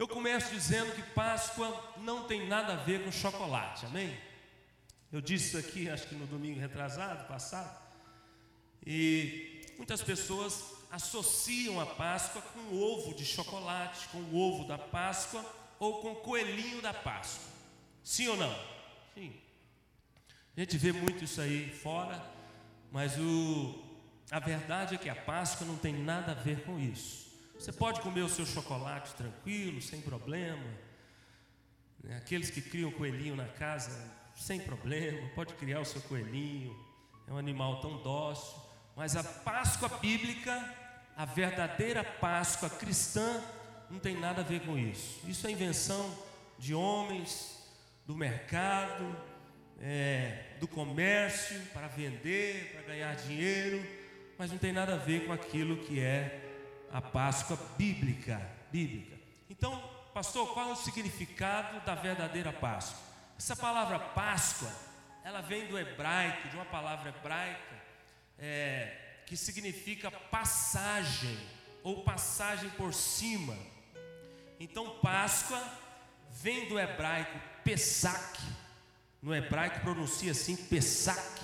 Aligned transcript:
Eu 0.00 0.08
começo 0.08 0.50
dizendo 0.50 0.94
que 0.94 1.02
Páscoa 1.02 1.94
não 1.98 2.26
tem 2.26 2.48
nada 2.48 2.72
a 2.72 2.76
ver 2.76 3.04
com 3.04 3.12
chocolate, 3.12 3.84
amém? 3.84 4.18
Eu 5.12 5.20
disse 5.20 5.48
isso 5.48 5.58
aqui, 5.58 5.90
acho 5.90 6.06
que 6.06 6.14
no 6.14 6.26
domingo 6.26 6.58
retrasado, 6.58 7.28
passado, 7.28 7.78
e 8.86 9.62
muitas 9.76 10.00
pessoas 10.02 10.72
associam 10.90 11.78
a 11.78 11.84
Páscoa 11.84 12.40
com 12.40 12.60
o 12.60 12.80
ovo 12.80 13.14
de 13.14 13.26
chocolate, 13.26 14.08
com 14.08 14.20
o 14.20 14.36
ovo 14.38 14.66
da 14.66 14.78
Páscoa 14.78 15.44
ou 15.78 16.00
com 16.00 16.12
o 16.12 16.16
coelhinho 16.16 16.80
da 16.80 16.94
Páscoa. 16.94 17.52
Sim 18.02 18.28
ou 18.28 18.38
não? 18.38 18.58
Sim. 19.14 19.34
A 20.56 20.60
gente 20.60 20.78
vê 20.78 20.92
muito 20.92 21.24
isso 21.24 21.42
aí 21.42 21.68
fora, 21.68 22.24
mas 22.90 23.18
o, 23.18 23.84
a 24.30 24.38
verdade 24.38 24.94
é 24.94 24.98
que 24.98 25.10
a 25.10 25.14
Páscoa 25.14 25.66
não 25.66 25.76
tem 25.76 25.92
nada 25.92 26.32
a 26.32 26.36
ver 26.36 26.64
com 26.64 26.78
isso. 26.78 27.29
Você 27.60 27.72
pode 27.72 28.00
comer 28.00 28.22
o 28.22 28.28
seu 28.30 28.46
chocolate 28.46 29.12
tranquilo, 29.12 29.82
sem 29.82 30.00
problema. 30.00 30.64
Né? 32.02 32.16
Aqueles 32.16 32.48
que 32.48 32.62
criam 32.62 32.90
coelhinho 32.90 33.36
na 33.36 33.44
casa, 33.44 34.10
sem 34.34 34.58
problema, 34.58 35.28
pode 35.34 35.52
criar 35.52 35.80
o 35.80 35.84
seu 35.84 36.00
coelhinho. 36.00 36.74
É 37.28 37.32
um 37.34 37.36
animal 37.36 37.82
tão 37.82 38.02
dócil. 38.02 38.58
Mas 38.96 39.14
a 39.14 39.22
Páscoa 39.22 39.90
bíblica, 39.98 40.74
a 41.14 41.26
verdadeira 41.26 42.02
Páscoa 42.02 42.70
cristã, 42.70 43.44
não 43.90 43.98
tem 43.98 44.18
nada 44.18 44.40
a 44.40 44.44
ver 44.44 44.60
com 44.60 44.78
isso. 44.78 45.20
Isso 45.28 45.46
é 45.46 45.50
invenção 45.50 46.16
de 46.58 46.74
homens, 46.74 47.62
do 48.06 48.16
mercado, 48.16 49.04
é, 49.82 50.54
do 50.58 50.66
comércio, 50.66 51.60
para 51.74 51.88
vender, 51.88 52.72
para 52.72 52.82
ganhar 52.84 53.14
dinheiro, 53.16 53.86
mas 54.38 54.50
não 54.50 54.56
tem 54.56 54.72
nada 54.72 54.94
a 54.94 54.98
ver 54.98 55.26
com 55.26 55.32
aquilo 55.34 55.76
que 55.76 56.00
é 56.00 56.46
a 56.92 57.00
Páscoa 57.00 57.58
bíblica. 57.76 58.40
bíblica. 58.70 59.16
Então, 59.48 59.80
pastor, 60.12 60.52
qual 60.52 60.70
é 60.70 60.72
o 60.72 60.76
significado 60.76 61.80
da 61.80 61.94
verdadeira 61.94 62.52
Páscoa? 62.52 62.98
Essa 63.38 63.56
palavra 63.56 63.98
Páscoa, 63.98 64.70
ela 65.24 65.40
vem 65.40 65.66
do 65.66 65.78
hebraico, 65.78 66.48
de 66.48 66.56
uma 66.56 66.64
palavra 66.64 67.10
hebraica, 67.10 67.80
é, 68.38 69.22
que 69.26 69.36
significa 69.36 70.10
passagem 70.10 71.38
ou 71.82 72.02
passagem 72.02 72.68
por 72.70 72.92
cima. 72.92 73.56
Então, 74.58 74.98
Páscoa 74.98 75.62
vem 76.30 76.68
do 76.68 76.78
hebraico 76.78 77.38
Pesach, 77.64 78.40
no 79.22 79.34
hebraico 79.34 79.80
pronuncia 79.80 80.32
assim 80.32 80.56
Pesach. 80.56 81.40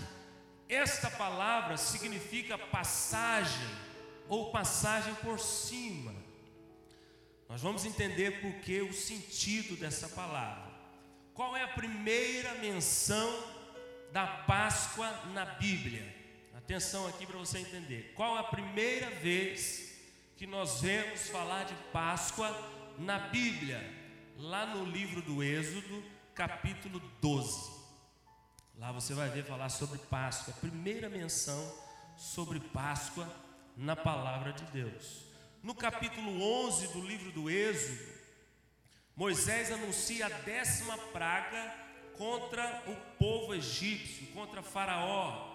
Esta 0.69 1.11
palavra 1.11 1.77
significa 1.77 2.59
passagem 2.59 3.86
ou 4.29 4.51
passagem 4.51 5.15
por 5.17 5.39
cima. 5.39 6.15
Nós 7.49 7.63
vamos 7.63 7.85
entender 7.85 8.41
por 8.41 8.53
que 8.61 8.81
o 8.81 8.93
sentido 8.93 9.77
dessa 9.77 10.09
palavra. 10.09 10.75
Qual 11.33 11.57
é 11.57 11.63
a 11.63 11.69
primeira 11.69 12.55
menção 12.57 13.33
da 14.13 14.27
Páscoa 14.27 15.09
na 15.33 15.45
Bíblia? 15.45 16.15
Atenção 16.57 17.07
aqui 17.07 17.27
para 17.27 17.39
você 17.39 17.59
entender. 17.59 18.13
Qual 18.17 18.37
é 18.37 18.41
a 18.41 18.45
primeira 18.45 19.11
vez 19.11 19.95
que 20.37 20.47
nós 20.47 20.81
vemos 20.81 21.29
falar 21.29 21.65
de 21.65 21.75
Páscoa 21.93 22.51
na 22.99 23.19
Bíblia? 23.19 24.07
lá 24.39 24.67
no 24.67 24.85
livro 24.85 25.23
do 25.23 25.43
Êxodo, 25.43 26.03
capítulo 26.35 27.01
12. 27.21 27.75
Lá 28.79 28.93
você 28.93 29.15
vai 29.15 29.31
ver 29.31 29.45
falar 29.45 29.71
sobre 29.71 29.99
Páscoa, 29.99 30.53
primeira 30.61 31.09
menção 31.09 31.73
sobre 32.17 32.61
Páscoa 32.61 33.27
na 33.77 33.95
palavra 33.95 34.53
de 34.53 34.65
Deus. 34.67 35.27
No 35.63 35.75
capítulo 35.75 36.43
11 36.67 36.89
do 36.89 37.01
livro 37.01 37.31
do 37.33 37.51
Êxodo, 37.51 38.17
Moisés 39.15 39.71
anuncia 39.71 40.27
a 40.27 40.29
décima 40.29 40.97
praga 40.97 41.75
contra 42.17 42.83
o 42.87 42.95
povo 43.19 43.55
egípcio, 43.55 44.29
contra 44.29 44.63
Faraó, 44.63 45.55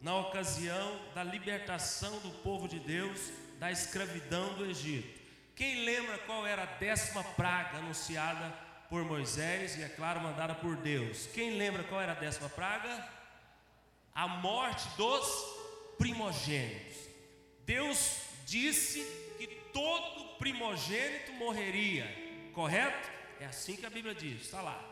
na 0.00 0.16
ocasião 0.16 1.00
da 1.14 1.24
libertação 1.24 2.18
do 2.20 2.30
povo 2.42 2.68
de 2.68 2.78
Deus 2.78 3.32
da 3.58 3.72
escravidão 3.72 4.54
do 4.54 4.66
Egito. 4.66 5.22
Quem 5.56 5.84
lembra 5.84 6.18
qual 6.18 6.46
era 6.46 6.64
a 6.64 6.78
décima 6.78 7.22
praga 7.22 7.78
anunciada 7.78 8.50
por 8.90 9.04
Moisés 9.04 9.78
e, 9.78 9.82
é 9.82 9.88
claro, 9.88 10.20
mandada 10.20 10.54
por 10.54 10.76
Deus? 10.76 11.26
Quem 11.32 11.56
lembra 11.56 11.84
qual 11.84 12.00
era 12.00 12.12
a 12.12 12.16
décima 12.16 12.48
praga? 12.48 13.08
A 14.14 14.28
morte 14.28 14.86
dos 14.96 15.26
primogênitos. 15.96 17.13
Deus 17.64 18.20
disse 18.46 19.00
que 19.38 19.46
todo 19.72 20.36
primogênito 20.38 21.32
morreria, 21.32 22.06
correto? 22.52 23.10
É 23.40 23.46
assim 23.46 23.76
que 23.76 23.86
a 23.86 23.90
Bíblia 23.90 24.14
diz, 24.14 24.42
está 24.42 24.60
lá. 24.60 24.82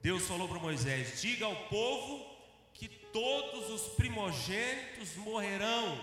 Deus 0.00 0.26
falou 0.26 0.46
para 0.48 0.58
Moisés: 0.58 1.20
diga 1.20 1.46
ao 1.46 1.56
povo 1.68 2.24
que 2.74 2.88
todos 2.88 3.70
os 3.70 3.94
primogênitos 3.94 5.16
morrerão. 5.16 5.98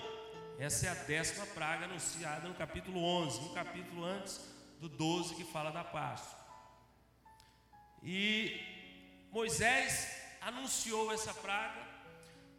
Essa 0.58 0.88
é 0.88 0.90
a 0.90 0.94
décima 0.94 1.46
praga 1.48 1.86
anunciada 1.86 2.48
no 2.48 2.56
capítulo 2.56 3.04
11, 3.04 3.40
um 3.40 3.54
capítulo 3.54 4.04
antes 4.04 4.42
do 4.80 4.90
12 4.90 5.36
que 5.36 5.44
fala 5.44 5.72
da 5.72 5.84
Páscoa. 5.84 6.40
E 8.04 8.60
Moisés 9.32 10.10
anunciou 10.42 11.12
essa 11.12 11.34
praga, 11.34 11.80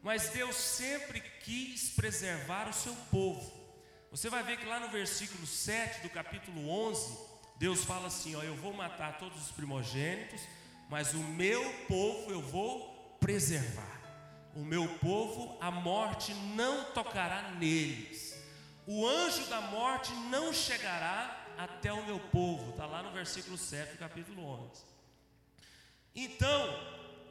mas 0.02 0.28
Deus 0.30 0.56
sempre 0.56 1.20
quis 1.20 1.90
preservar 1.90 2.68
o 2.68 2.72
seu 2.72 2.94
povo. 3.10 3.52
Você 4.10 4.28
vai 4.28 4.42
ver 4.42 4.58
que 4.58 4.66
lá 4.66 4.80
no 4.80 4.88
versículo 4.88 5.46
7 5.46 6.02
do 6.02 6.10
capítulo 6.10 6.68
11, 6.68 7.18
Deus 7.56 7.84
fala 7.84 8.08
assim: 8.08 8.34
ó, 8.34 8.42
Eu 8.42 8.56
vou 8.56 8.72
matar 8.72 9.18
todos 9.18 9.40
os 9.40 9.52
primogênitos, 9.52 10.40
mas 10.90 11.14
o 11.14 11.18
meu 11.18 11.62
povo 11.88 12.30
eu 12.30 12.42
vou 12.42 13.16
preservar 13.20 14.02
o 14.54 14.60
meu 14.60 14.86
povo, 14.98 15.56
a 15.60 15.70
morte 15.70 16.34
não 16.34 16.84
tocará 16.92 17.50
neles. 17.52 18.36
O 18.86 19.06
anjo 19.06 19.46
da 19.46 19.60
morte 19.60 20.12
não 20.30 20.52
chegará 20.52 21.46
até 21.56 21.92
o 21.92 22.04
meu 22.04 22.19
povo. 22.19 22.70
Está 22.70 22.84
lá 22.84 23.02
no 23.02 23.12
versículo 23.12 23.56
7 23.56 23.92
do 23.92 23.98
capítulo 23.98 24.44
11. 24.44 24.82
Então, 26.14 26.80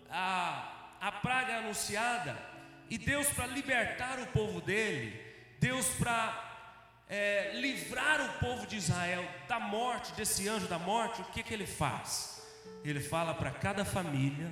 a, 0.10 0.96
a 1.00 1.12
praga 1.12 1.58
anunciada, 1.58 2.36
e 2.92 2.98
Deus, 2.98 3.30
para 3.30 3.48
libertar 3.48 4.20
o 4.20 4.28
povo 4.28 4.60
dele, 4.60 5.18
Deus, 5.62 5.88
para 5.98 7.06
é, 7.08 7.54
livrar 7.54 8.20
o 8.20 8.40
povo 8.40 8.68
de 8.68 8.76
Israel 8.76 9.26
da 9.48 9.62
morte, 9.62 10.12
desse 10.12 10.50
anjo 10.50 10.68
da 10.68 10.78
morte, 10.78 11.22
o 11.22 11.26
que, 11.32 11.42
que 11.42 11.54
ele 11.54 11.66
faz? 11.66 12.46
Ele 12.84 13.00
fala 13.00 13.34
para 13.34 13.50
cada 13.50 13.86
família 13.86 14.52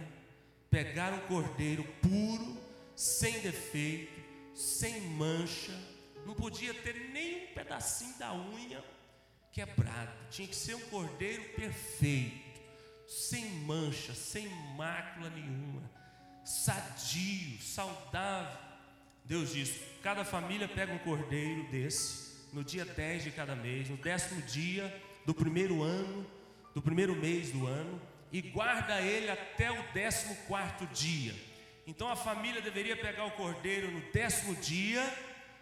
pegar 0.72 1.12
um 1.12 1.20
cordeiro 1.28 1.84
puro, 2.02 2.58
sem 2.96 3.42
defeito, 3.42 4.22
sem 4.56 5.02
mancha, 5.02 5.78
não 6.26 6.34
podia 6.34 6.74
ter 6.74 7.10
nem 7.12 7.44
um 7.44 7.54
pedacinho 7.54 8.18
da 8.18 8.34
unha 8.34 8.82
quebrado, 9.52 10.14
tinha 10.32 10.48
que 10.48 10.56
ser 10.56 10.76
um 10.76 10.90
cordeiro 10.90 11.44
perfeito, 11.56 12.62
sem 13.06 13.50
mancha, 13.66 14.14
sem 14.14 14.48
mácula 14.78 15.30
nenhuma, 15.30 15.99
sadio, 16.50 17.62
saudável. 17.62 18.58
Deus 19.24 19.54
disse: 19.54 19.80
cada 20.02 20.26
família 20.26 20.68
pega 20.68 20.92
um 20.92 20.98
cordeiro 20.98 21.64
desse, 21.70 22.48
no 22.52 22.64
dia 22.64 22.84
10 22.84 23.26
de 23.26 23.32
cada 23.32 23.56
mês, 23.56 23.88
no 23.88 23.98
décimo 23.98 24.42
dia 24.42 24.94
do 25.26 25.34
primeiro 25.34 25.84
ano, 25.84 26.26
do 26.74 26.82
primeiro 26.82 27.16
mês 27.16 27.52
do 27.52 27.68
ano, 27.68 28.02
e 28.32 28.42
guarda 28.42 29.00
ele 29.00 29.30
até 29.30 29.70
o 29.70 29.84
décimo 29.94 30.36
quarto 30.48 30.88
dia. 30.88 31.36
Então 31.86 32.10
a 32.10 32.16
família 32.16 32.62
deveria 32.62 32.98
pegar 32.98 33.26
o 33.26 33.32
cordeiro 33.32 33.92
no 33.92 34.02
décimo 34.12 34.56
dia 34.56 35.08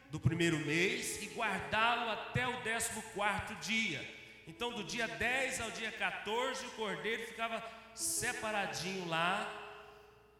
do 0.09 0.19
primeiro 0.21 0.57
mês 0.59 1.21
e 1.21 1.25
guardá-lo 1.27 2.09
até 2.11 2.47
o 2.47 2.61
décimo 2.61 3.01
quarto 3.13 3.53
dia. 3.55 4.15
Então, 4.47 4.71
do 4.71 4.81
dia 4.85 5.09
10 5.09 5.59
ao 5.59 5.71
dia 5.71 5.91
14, 5.91 6.65
o 6.67 6.71
cordeiro 6.71 7.27
ficava 7.27 7.61
separadinho 7.93 9.05
lá, 9.09 9.66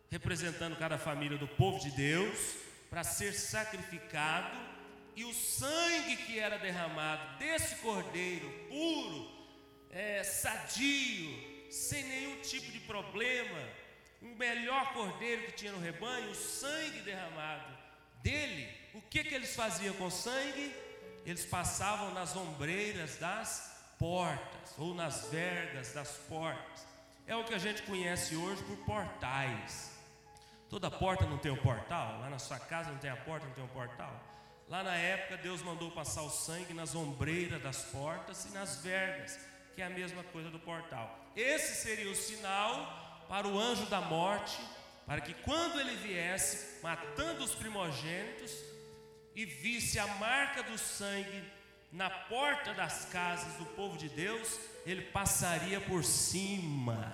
representando 0.09 0.77
cada 0.77 0.97
família 0.97 1.37
do 1.37 1.47
povo 1.47 1.79
de 1.79 1.91
Deus, 1.91 2.55
para 2.89 3.03
ser 3.03 3.33
sacrificado, 3.33 4.57
e 5.15 5.25
o 5.25 5.33
sangue 5.33 6.15
que 6.17 6.39
era 6.39 6.57
derramado 6.57 7.37
desse 7.39 7.75
cordeiro 7.77 8.49
puro, 8.69 9.29
é, 9.89 10.23
sadio, 10.23 11.71
sem 11.71 12.03
nenhum 12.03 12.39
tipo 12.41 12.71
de 12.71 12.79
problema, 12.81 13.59
o 14.21 14.35
melhor 14.35 14.93
cordeiro 14.93 15.43
que 15.47 15.51
tinha 15.53 15.71
no 15.71 15.79
rebanho, 15.79 16.29
o 16.31 16.35
sangue 16.35 16.99
derramado 16.99 17.77
dele, 18.21 18.69
o 18.93 19.01
que, 19.01 19.23
que 19.23 19.33
eles 19.33 19.55
faziam 19.55 19.93
com 19.95 20.05
o 20.05 20.11
sangue? 20.11 20.73
Eles 21.25 21.45
passavam 21.45 22.13
nas 22.13 22.35
ombreiras 22.35 23.17
das 23.17 23.75
portas, 23.99 24.73
ou 24.77 24.93
nas 24.93 25.27
vergas 25.29 25.93
das 25.93 26.11
portas. 26.29 26.87
É 27.25 27.35
o 27.35 27.43
que 27.43 27.53
a 27.53 27.59
gente 27.59 27.81
conhece 27.81 28.35
hoje 28.35 28.63
por 28.63 28.77
portais. 28.85 29.96
Toda 30.69 30.91
porta 30.91 31.25
não 31.25 31.37
tem 31.37 31.51
um 31.51 31.57
portal? 31.57 32.19
Lá 32.19 32.29
na 32.29 32.39
sua 32.39 32.59
casa 32.59 32.91
não 32.91 32.97
tem 32.97 33.09
a 33.09 33.15
porta, 33.15 33.45
não 33.45 33.53
tem 33.53 33.63
um 33.63 33.69
portal? 33.69 34.11
Lá 34.67 34.83
na 34.83 34.95
época, 34.95 35.37
Deus 35.37 35.61
mandou 35.61 35.89
passar 35.91 36.23
o 36.23 36.29
sangue 36.29 36.73
nas 36.73 36.93
ombreiras 36.93 37.61
das 37.61 37.83
portas 37.83 38.45
e 38.45 38.49
nas 38.49 38.81
vergas. 38.81 39.39
que 39.73 39.81
é 39.81 39.85
a 39.85 39.89
mesma 39.91 40.23
coisa 40.23 40.49
do 40.49 40.57
portal. 40.57 41.07
Esse 41.35 41.83
seria 41.83 42.09
o 42.09 42.15
sinal 42.15 43.25
para 43.29 43.47
o 43.47 43.59
anjo 43.59 43.85
da 43.85 44.01
morte, 44.01 44.59
para 45.05 45.21
que 45.21 45.35
quando 45.35 45.79
ele 45.79 45.95
viesse, 45.97 46.81
matando 46.81 47.43
os 47.43 47.53
primogênitos, 47.53 48.51
e 49.35 49.45
visse 49.45 49.99
a 49.99 50.07
marca 50.15 50.63
do 50.63 50.79
sangue 50.79 51.43
na 51.91 52.09
porta 52.09 52.73
das 52.73 53.05
casas 53.05 53.53
do 53.57 53.67
povo 53.67 53.95
de 53.95 54.09
Deus, 54.09 54.59
ele 54.83 55.03
passaria 55.03 55.79
por 55.79 56.03
cima 56.03 57.13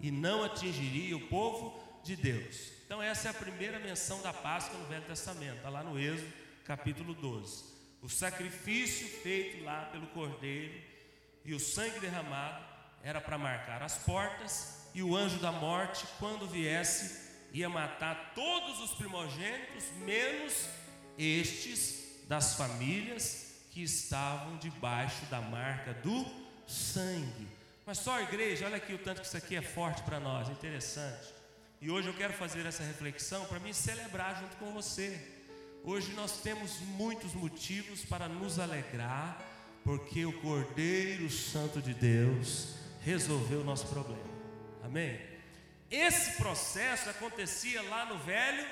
e 0.00 0.10
não 0.10 0.42
atingiria 0.42 1.16
o 1.16 1.28
povo 1.28 1.80
de 2.02 2.16
Deus. 2.16 2.72
Então, 2.84 3.02
essa 3.02 3.28
é 3.28 3.30
a 3.30 3.34
primeira 3.34 3.78
menção 3.78 4.20
da 4.22 4.32
Páscoa 4.32 4.78
no 4.78 4.86
Velho 4.86 5.04
Testamento, 5.04 5.56
está 5.56 5.68
lá 5.68 5.82
no 5.82 5.98
Êxodo, 5.98 6.32
capítulo 6.64 7.14
12. 7.14 7.64
O 8.02 8.08
sacrifício 8.08 9.06
feito 9.22 9.62
lá 9.64 9.86
pelo 9.92 10.06
cordeiro 10.08 10.80
e 11.44 11.54
o 11.54 11.60
sangue 11.60 12.00
derramado 12.00 12.64
era 13.02 13.20
para 13.20 13.38
marcar 13.38 13.82
as 13.82 13.96
portas, 13.98 14.88
e 14.94 15.02
o 15.02 15.16
anjo 15.16 15.38
da 15.38 15.52
morte, 15.52 16.04
quando 16.18 16.48
viesse, 16.48 17.30
ia 17.52 17.68
matar 17.68 18.32
todos 18.34 18.80
os 18.80 18.92
primogênitos, 18.92 19.84
menos 20.04 20.68
estes 21.16 22.24
das 22.26 22.54
famílias 22.54 23.50
que 23.70 23.82
estavam 23.82 24.56
debaixo 24.58 25.24
da 25.26 25.40
marca 25.40 25.94
do 25.94 26.26
sangue. 26.66 27.48
Mas 27.86 27.98
só 27.98 28.16
a 28.16 28.22
igreja, 28.22 28.66
olha 28.66 28.76
aqui 28.76 28.92
o 28.92 28.98
tanto 28.98 29.20
que 29.20 29.26
isso 29.26 29.36
aqui 29.36 29.56
é 29.56 29.62
forte 29.62 30.02
para 30.02 30.20
nós, 30.20 30.48
é 30.48 30.52
interessante. 30.52 31.39
E 31.82 31.90
hoje 31.90 32.08
eu 32.08 32.14
quero 32.14 32.34
fazer 32.34 32.66
essa 32.66 32.82
reflexão 32.82 33.46
para 33.46 33.58
me 33.58 33.72
celebrar 33.72 34.38
junto 34.38 34.54
com 34.56 34.70
você. 34.70 35.18
Hoje 35.82 36.12
nós 36.12 36.42
temos 36.42 36.78
muitos 36.80 37.32
motivos 37.32 38.04
para 38.04 38.28
nos 38.28 38.58
alegrar, 38.58 39.42
porque 39.82 40.26
o 40.26 40.40
Cordeiro 40.42 41.30
Santo 41.30 41.80
de 41.80 41.94
Deus 41.94 42.74
resolveu 43.00 43.62
o 43.62 43.64
nosso 43.64 43.86
problema. 43.86 44.28
Amém? 44.84 45.18
Esse 45.90 46.36
processo 46.36 47.08
acontecia 47.08 47.80
lá 47.84 48.04
no 48.04 48.18
Velho 48.18 48.66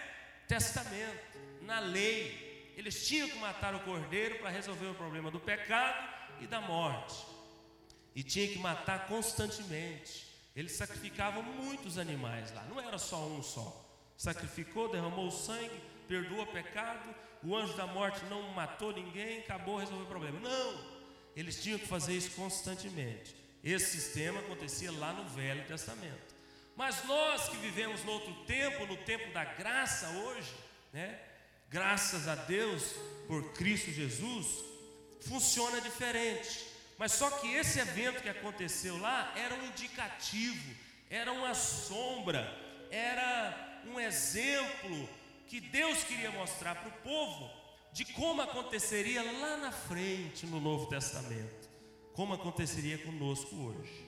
Testamento, 0.46 1.38
na 1.62 1.81
lei. 1.81 2.75
Eles 2.76 3.08
tinham 3.08 3.26
que 3.26 3.38
matar 3.38 3.75
o 3.75 3.81
cordeiro 3.81 4.38
para 4.38 4.50
resolver 4.50 4.87
o 4.87 4.94
problema 4.94 5.31
do 5.31 5.40
pecado 5.40 6.12
e 6.43 6.46
da 6.46 6.61
morte. 6.61 7.25
E 8.14 8.22
tinha 8.22 8.49
que 8.49 8.58
matar 8.58 9.06
constantemente. 9.06 10.27
Eles 10.58 10.72
sacrificavam 10.72 11.40
muitos 11.40 11.99
animais 11.99 12.52
lá, 12.52 12.64
não 12.64 12.81
era 12.81 12.99
só 12.99 13.25
um 13.28 13.40
só. 13.40 13.81
Sacrificou, 14.16 14.90
derramou 14.90 15.28
o 15.28 15.31
sangue, 15.31 15.81
perdoou 16.08 16.43
o 16.43 16.46
pecado, 16.49 17.14
o 17.44 17.55
anjo 17.55 17.76
da 17.76 17.87
morte 17.87 18.25
não 18.25 18.43
matou 18.55 18.93
ninguém, 18.93 19.38
acabou, 19.38 19.76
resolveu 19.76 20.05
o 20.05 20.08
problema. 20.08 20.40
Não, 20.40 20.84
eles 21.37 21.62
tinham 21.62 21.78
que 21.78 21.87
fazer 21.87 22.16
isso 22.16 22.32
constantemente. 22.32 23.37
Esse 23.62 24.00
sistema 24.00 24.40
acontecia 24.40 24.90
lá 24.90 25.12
no 25.12 25.28
Velho 25.28 25.64
Testamento. 25.64 26.34
Mas 26.75 27.04
nós 27.04 27.49
que 27.49 27.56
vivemos 27.58 28.02
no 28.02 28.11
outro 28.11 28.34
tempo, 28.44 28.84
no 28.84 28.96
tempo 28.96 29.32
da 29.32 29.44
graça 29.44 30.08
hoje, 30.08 30.52
né? 30.93 31.20
graças 31.70 32.26
a 32.26 32.34
Deus 32.34 32.96
por 33.28 33.52
Cristo 33.52 33.93
Jesus, 33.93 34.64
funciona 35.20 35.81
diferente. 35.81 36.66
Mas 36.98 37.12
só 37.12 37.30
que 37.30 37.54
esse 37.54 37.78
evento 37.78 38.20
que 38.20 38.28
aconteceu 38.28 38.98
lá 38.98 39.32
era 39.36 39.54
um 39.54 39.66
indicativo, 39.66 40.74
era 41.08 41.32
uma 41.32 41.54
sombra, 41.54 42.52
era 42.90 43.80
um 43.86 44.00
exemplo 44.00 45.08
que 45.46 45.60
Deus 45.60 46.02
queria 46.02 46.32
mostrar 46.32 46.74
para 46.74 46.88
o 46.88 47.02
povo 47.02 47.50
de 47.92 48.04
como 48.04 48.42
aconteceria 48.42 49.22
lá 49.22 49.56
na 49.56 49.72
frente 49.72 50.44
no 50.44 50.60
Novo 50.60 50.86
Testamento, 50.86 51.68
como 52.12 52.34
aconteceria 52.34 52.98
conosco 52.98 53.54
hoje. 53.54 54.06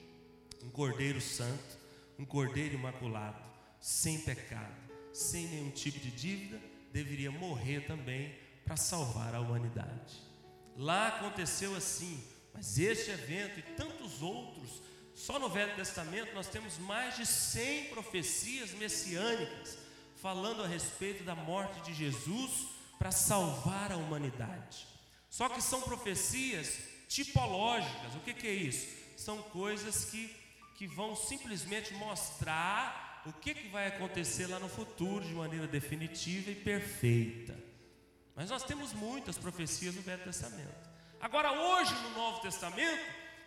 Um 0.62 0.70
Cordeiro 0.70 1.20
Santo, 1.20 1.78
um 2.18 2.24
Cordeiro 2.24 2.74
Imaculado, 2.74 3.40
sem 3.80 4.20
pecado, 4.20 4.76
sem 5.12 5.46
nenhum 5.46 5.70
tipo 5.70 5.98
de 5.98 6.10
dívida 6.10 6.60
deveria 6.92 7.30
morrer 7.30 7.86
também 7.86 8.34
para 8.64 8.76
salvar 8.76 9.34
a 9.34 9.40
humanidade. 9.40 10.20
Lá 10.76 11.08
aconteceu 11.08 11.74
assim, 11.74 12.22
mas 12.52 12.78
este 12.78 13.10
evento 13.10 13.58
e 13.58 13.62
tantos 13.74 14.22
outros, 14.22 14.82
só 15.14 15.38
no 15.38 15.48
Velho 15.48 15.74
Testamento 15.76 16.34
nós 16.34 16.48
temos 16.48 16.78
mais 16.78 17.16
de 17.16 17.26
100 17.26 17.86
profecias 17.90 18.70
messiânicas 18.72 19.78
falando 20.16 20.62
a 20.62 20.66
respeito 20.66 21.24
da 21.24 21.34
morte 21.34 21.80
de 21.82 21.94
Jesus 21.94 22.68
para 22.98 23.10
salvar 23.10 23.92
a 23.92 23.96
humanidade. 23.96 24.86
Só 25.30 25.48
que 25.48 25.62
são 25.62 25.80
profecias 25.80 26.78
tipológicas. 27.08 28.14
O 28.14 28.20
que, 28.20 28.34
que 28.34 28.46
é 28.46 28.52
isso? 28.52 28.86
São 29.16 29.42
coisas 29.42 30.04
que, 30.06 30.34
que 30.76 30.86
vão 30.86 31.16
simplesmente 31.16 31.94
mostrar 31.94 33.22
o 33.26 33.32
que, 33.32 33.54
que 33.54 33.68
vai 33.68 33.86
acontecer 33.86 34.46
lá 34.46 34.58
no 34.58 34.68
futuro 34.68 35.24
de 35.24 35.32
maneira 35.32 35.66
definitiva 35.66 36.50
e 36.50 36.54
perfeita. 36.54 37.56
Mas 38.34 38.50
nós 38.50 38.62
temos 38.62 38.92
muitas 38.92 39.38
profecias 39.38 39.94
no 39.94 40.02
Velho 40.02 40.24
Testamento. 40.24 40.89
Agora, 41.20 41.52
hoje 41.52 41.94
no 41.96 42.10
Novo 42.10 42.40
Testamento, 42.40 43.04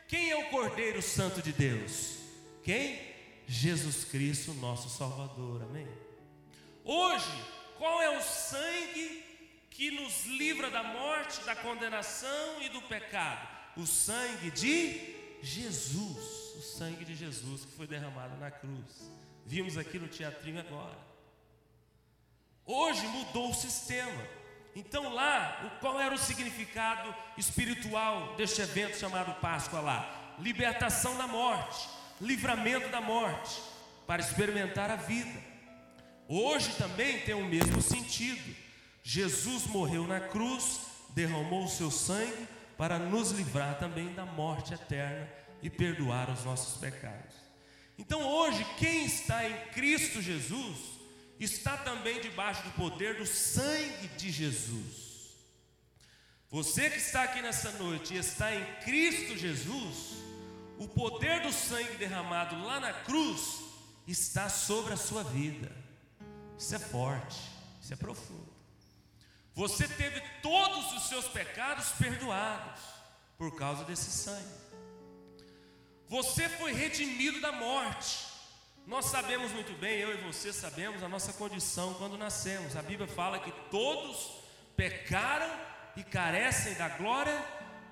quem 0.07 0.29
é 0.29 0.37
o 0.37 0.49
Cordeiro 0.49 1.01
Santo 1.01 1.41
de 1.41 1.51
Deus? 1.51 2.17
Quem? 2.63 3.01
Jesus 3.47 4.05
Cristo, 4.05 4.53
nosso 4.53 4.89
Salvador. 4.89 5.63
Amém? 5.63 5.87
Hoje, 6.85 7.31
qual 7.79 7.99
é 7.99 8.15
o 8.15 8.21
sangue 8.21 9.23
que 9.71 9.89
nos 9.89 10.25
livra 10.27 10.69
da 10.69 10.83
morte, 10.83 11.43
da 11.45 11.55
condenação 11.55 12.61
e 12.61 12.69
do 12.69 12.81
pecado? 12.83 13.47
O 13.75 13.87
sangue 13.87 14.51
de 14.51 15.15
Jesus. 15.41 16.53
O 16.55 16.61
sangue 16.61 17.03
de 17.03 17.15
Jesus 17.15 17.65
que 17.65 17.71
foi 17.71 17.87
derramado 17.87 18.37
na 18.37 18.51
cruz. 18.51 19.11
Vimos 19.47 19.79
aqui 19.79 19.97
no 19.97 20.07
teatrinho 20.07 20.59
agora. 20.59 20.97
Hoje 22.65 23.05
mudou 23.07 23.49
o 23.49 23.53
sistema. 23.53 24.42
Então 24.75 25.13
lá, 25.13 25.77
qual 25.79 25.99
era 25.99 26.13
o 26.13 26.17
significado 26.17 27.13
espiritual 27.37 28.35
deste 28.35 28.61
evento 28.61 28.97
chamado 28.97 29.39
Páscoa 29.39 29.79
lá? 29.79 30.35
Libertação 30.39 31.15
da 31.17 31.27
morte, 31.27 31.87
livramento 32.19 32.89
da 32.89 32.99
morte, 32.99 33.61
para 34.07 34.21
experimentar 34.21 34.89
a 34.89 34.95
vida. 34.95 35.39
Hoje 36.27 36.73
também 36.75 37.19
tem 37.19 37.35
o 37.35 37.45
mesmo 37.45 37.81
sentido. 37.81 38.55
Jesus 39.03 39.67
morreu 39.67 40.07
na 40.07 40.19
cruz, 40.19 40.81
derramou 41.09 41.65
o 41.65 41.69
seu 41.69 41.91
sangue 41.91 42.47
para 42.77 42.97
nos 42.97 43.31
livrar 43.31 43.77
também 43.77 44.13
da 44.13 44.25
morte 44.25 44.73
eterna 44.73 45.29
e 45.61 45.69
perdoar 45.69 46.29
os 46.29 46.43
nossos 46.43 46.79
pecados. 46.79 47.35
Então 47.97 48.21
hoje, 48.25 48.65
quem 48.77 49.05
está 49.05 49.47
em 49.47 49.55
Cristo 49.67 50.21
Jesus, 50.21 50.77
está 51.43 51.77
também 51.77 52.21
debaixo 52.21 52.63
do 52.63 52.71
poder 52.71 53.17
do 53.17 53.25
sangue 53.25 54.07
de 54.17 54.31
Jesus. 54.31 55.03
Você 56.49 56.89
que 56.89 56.97
está 56.97 57.23
aqui 57.23 57.41
nessa 57.41 57.71
noite 57.71 58.13
e 58.13 58.17
está 58.17 58.53
em 58.53 58.63
Cristo 58.81 59.37
Jesus, 59.37 60.13
o 60.77 60.87
poder 60.87 61.41
do 61.41 61.51
sangue 61.51 61.97
derramado 61.97 62.63
lá 62.63 62.79
na 62.79 62.93
cruz 62.93 63.59
está 64.07 64.49
sobre 64.49 64.93
a 64.93 64.97
sua 64.97 65.23
vida. 65.23 65.71
Isso 66.57 66.75
é 66.75 66.79
forte, 66.79 67.39
isso 67.81 67.93
é 67.93 67.95
profundo. 67.95 68.53
Você 69.55 69.87
teve 69.87 70.21
todos 70.41 70.93
os 70.93 71.09
seus 71.09 71.27
pecados 71.27 71.89
perdoados 71.99 72.81
por 73.37 73.55
causa 73.55 73.83
desse 73.83 74.09
sangue. 74.11 74.63
Você 76.07 76.47
foi 76.49 76.73
redimido 76.73 77.41
da 77.41 77.51
morte. 77.51 78.32
Nós 78.85 79.05
sabemos 79.05 79.51
muito 79.53 79.71
bem, 79.79 79.99
eu 79.99 80.13
e 80.13 80.21
você 80.23 80.51
sabemos 80.51 81.01
a 81.01 81.07
nossa 81.07 81.31
condição 81.33 81.93
quando 81.93 82.17
nascemos. 82.17 82.75
A 82.75 82.81
Bíblia 82.81 83.07
fala 83.07 83.39
que 83.39 83.51
todos 83.71 84.43
pecaram 84.75 85.49
e 85.95 86.03
carecem 86.03 86.73
da 86.73 86.89
glória 86.89 87.43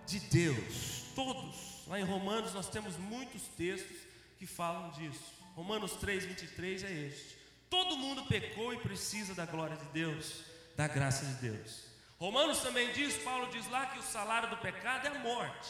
de 0.05 0.19
Deus. 0.19 1.05
Todos. 1.15 1.87
Lá 1.87 1.97
em 1.97 2.03
Romanos 2.03 2.53
nós 2.53 2.69
temos 2.69 2.97
muitos 2.97 3.43
textos 3.57 3.97
que 4.37 4.45
falam 4.45 4.91
disso. 4.91 5.33
Romanos 5.55 5.93
3, 5.93 6.25
23 6.25 6.83
é 6.83 6.91
este. 6.91 7.37
Todo 7.69 7.97
mundo 7.97 8.25
pecou 8.25 8.73
e 8.73 8.77
precisa 8.77 9.33
da 9.33 9.45
glória 9.45 9.77
de 9.77 9.85
Deus, 9.85 10.43
da 10.75 10.89
graça 10.89 11.25
de 11.25 11.35
Deus. 11.35 11.85
Romanos 12.19 12.59
também 12.59 12.91
diz, 12.91 13.17
Paulo 13.19 13.49
diz 13.49 13.65
lá 13.69 13.85
que 13.87 13.99
o 13.99 14.03
salário 14.03 14.49
do 14.49 14.57
pecado 14.57 15.07
é 15.07 15.09
a 15.09 15.19
morte. 15.19 15.69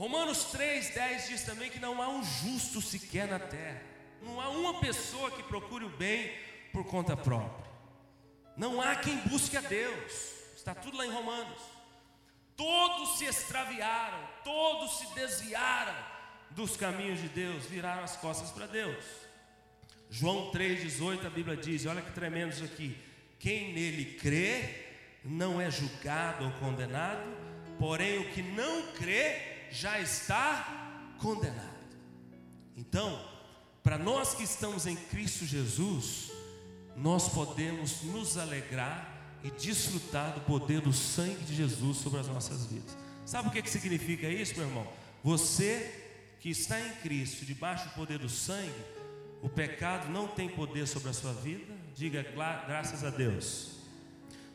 Romanos 0.00 0.46
3,10 0.54 1.28
diz 1.28 1.42
também 1.42 1.68
que 1.68 1.78
não 1.78 2.00
há 2.00 2.08
um 2.08 2.24
justo 2.24 2.80
sequer 2.80 3.28
na 3.28 3.38
terra. 3.38 3.82
Não 4.22 4.40
há 4.40 4.48
uma 4.48 4.80
pessoa 4.80 5.30
que 5.30 5.42
procure 5.42 5.84
o 5.84 5.90
bem 5.90 6.32
por 6.72 6.86
conta 6.86 7.14
própria. 7.14 7.70
Não 8.56 8.80
há 8.80 8.96
quem 8.96 9.18
busque 9.28 9.58
a 9.58 9.60
Deus. 9.60 10.32
Está 10.56 10.74
tudo 10.74 10.96
lá 10.96 11.04
em 11.04 11.10
Romanos. 11.10 11.60
Todos 12.56 13.18
se 13.18 13.26
extraviaram, 13.26 14.26
todos 14.42 15.00
se 15.00 15.14
desviaram 15.14 15.94
dos 16.52 16.78
caminhos 16.78 17.20
de 17.20 17.28
Deus, 17.28 17.66
viraram 17.66 18.02
as 18.02 18.16
costas 18.16 18.50
para 18.50 18.66
Deus. 18.66 19.04
João 20.08 20.50
3,18 20.50 21.26
a 21.26 21.30
Bíblia 21.30 21.58
diz: 21.58 21.84
olha 21.84 22.00
que 22.00 22.12
tremendo 22.12 22.54
isso 22.54 22.64
aqui. 22.64 22.96
Quem 23.38 23.74
nele 23.74 24.14
crê 24.14 24.86
não 25.22 25.60
é 25.60 25.70
julgado 25.70 26.46
ou 26.46 26.52
condenado, 26.52 27.28
porém 27.78 28.18
o 28.18 28.30
que 28.30 28.40
não 28.40 28.94
crê 28.94 29.49
já 29.70 30.00
está 30.00 31.14
condenado. 31.18 31.70
Então, 32.76 33.22
para 33.82 33.98
nós 33.98 34.34
que 34.34 34.42
estamos 34.42 34.86
em 34.86 34.96
Cristo 34.96 35.44
Jesus, 35.44 36.30
nós 36.96 37.28
podemos 37.28 38.02
nos 38.02 38.36
alegrar 38.36 39.38
e 39.42 39.50
desfrutar 39.50 40.34
do 40.34 40.40
poder 40.42 40.80
do 40.80 40.92
sangue 40.92 41.44
de 41.44 41.54
Jesus 41.54 41.98
sobre 41.98 42.20
as 42.20 42.28
nossas 42.28 42.66
vidas. 42.66 42.96
Sabe 43.24 43.48
o 43.48 43.50
que, 43.50 43.62
que 43.62 43.70
significa 43.70 44.28
isso, 44.28 44.54
meu 44.56 44.66
irmão? 44.66 44.86
Você 45.22 45.94
que 46.40 46.50
está 46.50 46.80
em 46.80 46.90
Cristo, 46.96 47.44
debaixo 47.44 47.88
do 47.88 47.94
poder 47.94 48.18
do 48.18 48.28
sangue, 48.28 48.84
o 49.42 49.48
pecado 49.48 50.10
não 50.10 50.28
tem 50.28 50.48
poder 50.48 50.86
sobre 50.86 51.10
a 51.10 51.12
sua 51.12 51.32
vida, 51.32 51.74
diga 51.94 52.22
graças 52.22 53.04
a 53.04 53.10
Deus. 53.10 53.80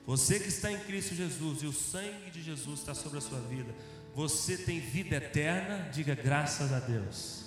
Você 0.06 0.40
que 0.40 0.50
está 0.50 0.72
em 0.72 0.80
Cristo 0.80 1.16
Jesus 1.16 1.64
e 1.64 1.66
o 1.66 1.74
sangue 1.74 2.30
de 2.32 2.44
Jesus 2.44 2.80
está 2.80 2.94
sobre 2.94 3.18
a 3.18 3.22
sua 3.22 3.40
vida, 3.40 3.74
você 4.16 4.58
tem 4.58 4.80
vida 4.80 5.18
eterna, 5.18 5.90
diga 5.92 6.16
graças 6.16 6.72
a 6.72 6.80
Deus. 6.80 7.44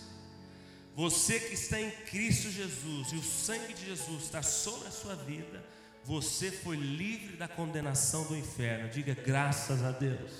Você 0.94 1.40
que 1.40 1.54
está 1.54 1.80
em 1.80 1.90
Cristo 1.90 2.50
Jesus 2.50 3.10
e 3.10 3.16
o 3.16 3.22
sangue 3.22 3.72
de 3.72 3.86
Jesus 3.86 4.24
está 4.24 4.42
sobre 4.42 4.86
a 4.86 4.90
sua 4.90 5.14
vida, 5.14 5.64
você 6.04 6.50
foi 6.50 6.76
livre 6.76 7.38
da 7.38 7.48
condenação 7.48 8.24
do 8.24 8.36
inferno. 8.36 8.90
Diga 8.90 9.14
graças 9.14 9.82
a 9.82 9.92
Deus. 9.92 10.30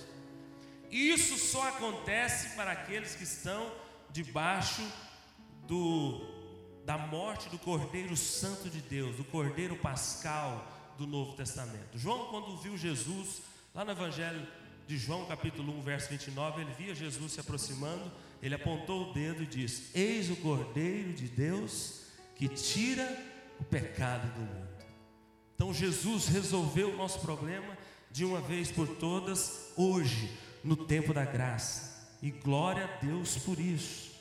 Isso 0.90 1.38
só 1.38 1.66
acontece 1.68 2.50
para 2.56 2.72
aqueles 2.72 3.14
que 3.14 3.24
estão 3.24 3.72
debaixo 4.10 4.82
do, 5.66 6.26
da 6.84 6.98
morte 6.98 7.48
do 7.48 7.58
Cordeiro 7.58 8.16
Santo 8.16 8.68
de 8.68 8.82
Deus, 8.82 9.16
do 9.16 9.24
Cordeiro 9.24 9.76
Pascal 9.76 10.94
do 10.98 11.06
Novo 11.06 11.32
Testamento. 11.32 11.96
João, 11.96 12.26
quando 12.26 12.58
viu 12.58 12.76
Jesus, 12.76 13.40
lá 13.74 13.82
no 13.82 13.92
Evangelho 13.92 14.46
de 14.88 14.98
João, 14.98 15.24
capítulo 15.26 15.72
1, 15.78 15.82
verso 15.82 16.08
29, 16.08 16.62
ele 16.62 16.72
via 16.76 16.94
Jesus 16.94 17.32
se 17.32 17.40
aproximando 17.40 18.10
ele 18.42 18.54
apontou 18.54 19.10
o 19.10 19.12
dedo 19.12 19.42
e 19.42 19.46
disse: 19.46 19.90
Eis 19.94 20.30
o 20.30 20.36
Cordeiro 20.36 21.12
de 21.12 21.28
Deus 21.28 22.02
que 22.36 22.48
tira 22.48 23.06
o 23.58 23.64
pecado 23.64 24.32
do 24.32 24.40
mundo. 24.40 24.68
Então 25.54 25.74
Jesus 25.74 26.28
resolveu 26.28 26.90
o 26.90 26.96
nosso 26.96 27.20
problema 27.20 27.76
de 28.10 28.24
uma 28.24 28.40
vez 28.40 28.70
por 28.70 28.86
todas, 28.86 29.72
hoje, 29.76 30.32
no 30.62 30.76
tempo 30.76 31.12
da 31.12 31.24
graça. 31.24 32.16
E 32.22 32.30
glória 32.30 32.84
a 32.84 33.04
Deus 33.04 33.36
por 33.38 33.58
isso. 33.58 34.12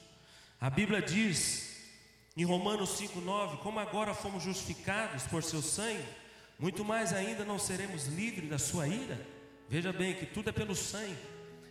A 0.59 0.69
Bíblia 0.69 1.01
diz 1.01 1.77
em 2.35 2.43
Romanos 2.43 2.99
5,9: 2.99 3.57
Como 3.59 3.79
agora 3.79 4.15
fomos 4.15 4.41
justificados 4.41 5.23
por 5.23 5.43
seu 5.43 5.61
sangue, 5.61 6.03
muito 6.57 6.83
mais 6.83 7.13
ainda 7.13 7.45
não 7.45 7.59
seremos 7.59 8.07
livres 8.07 8.49
da 8.49 8.57
sua 8.57 8.87
ira. 8.87 9.36
Veja 9.69 9.91
bem 9.91 10.13
que 10.13 10.25
tudo 10.25 10.49
é 10.49 10.53
pelo 10.53 10.75
sangue. 10.75 11.17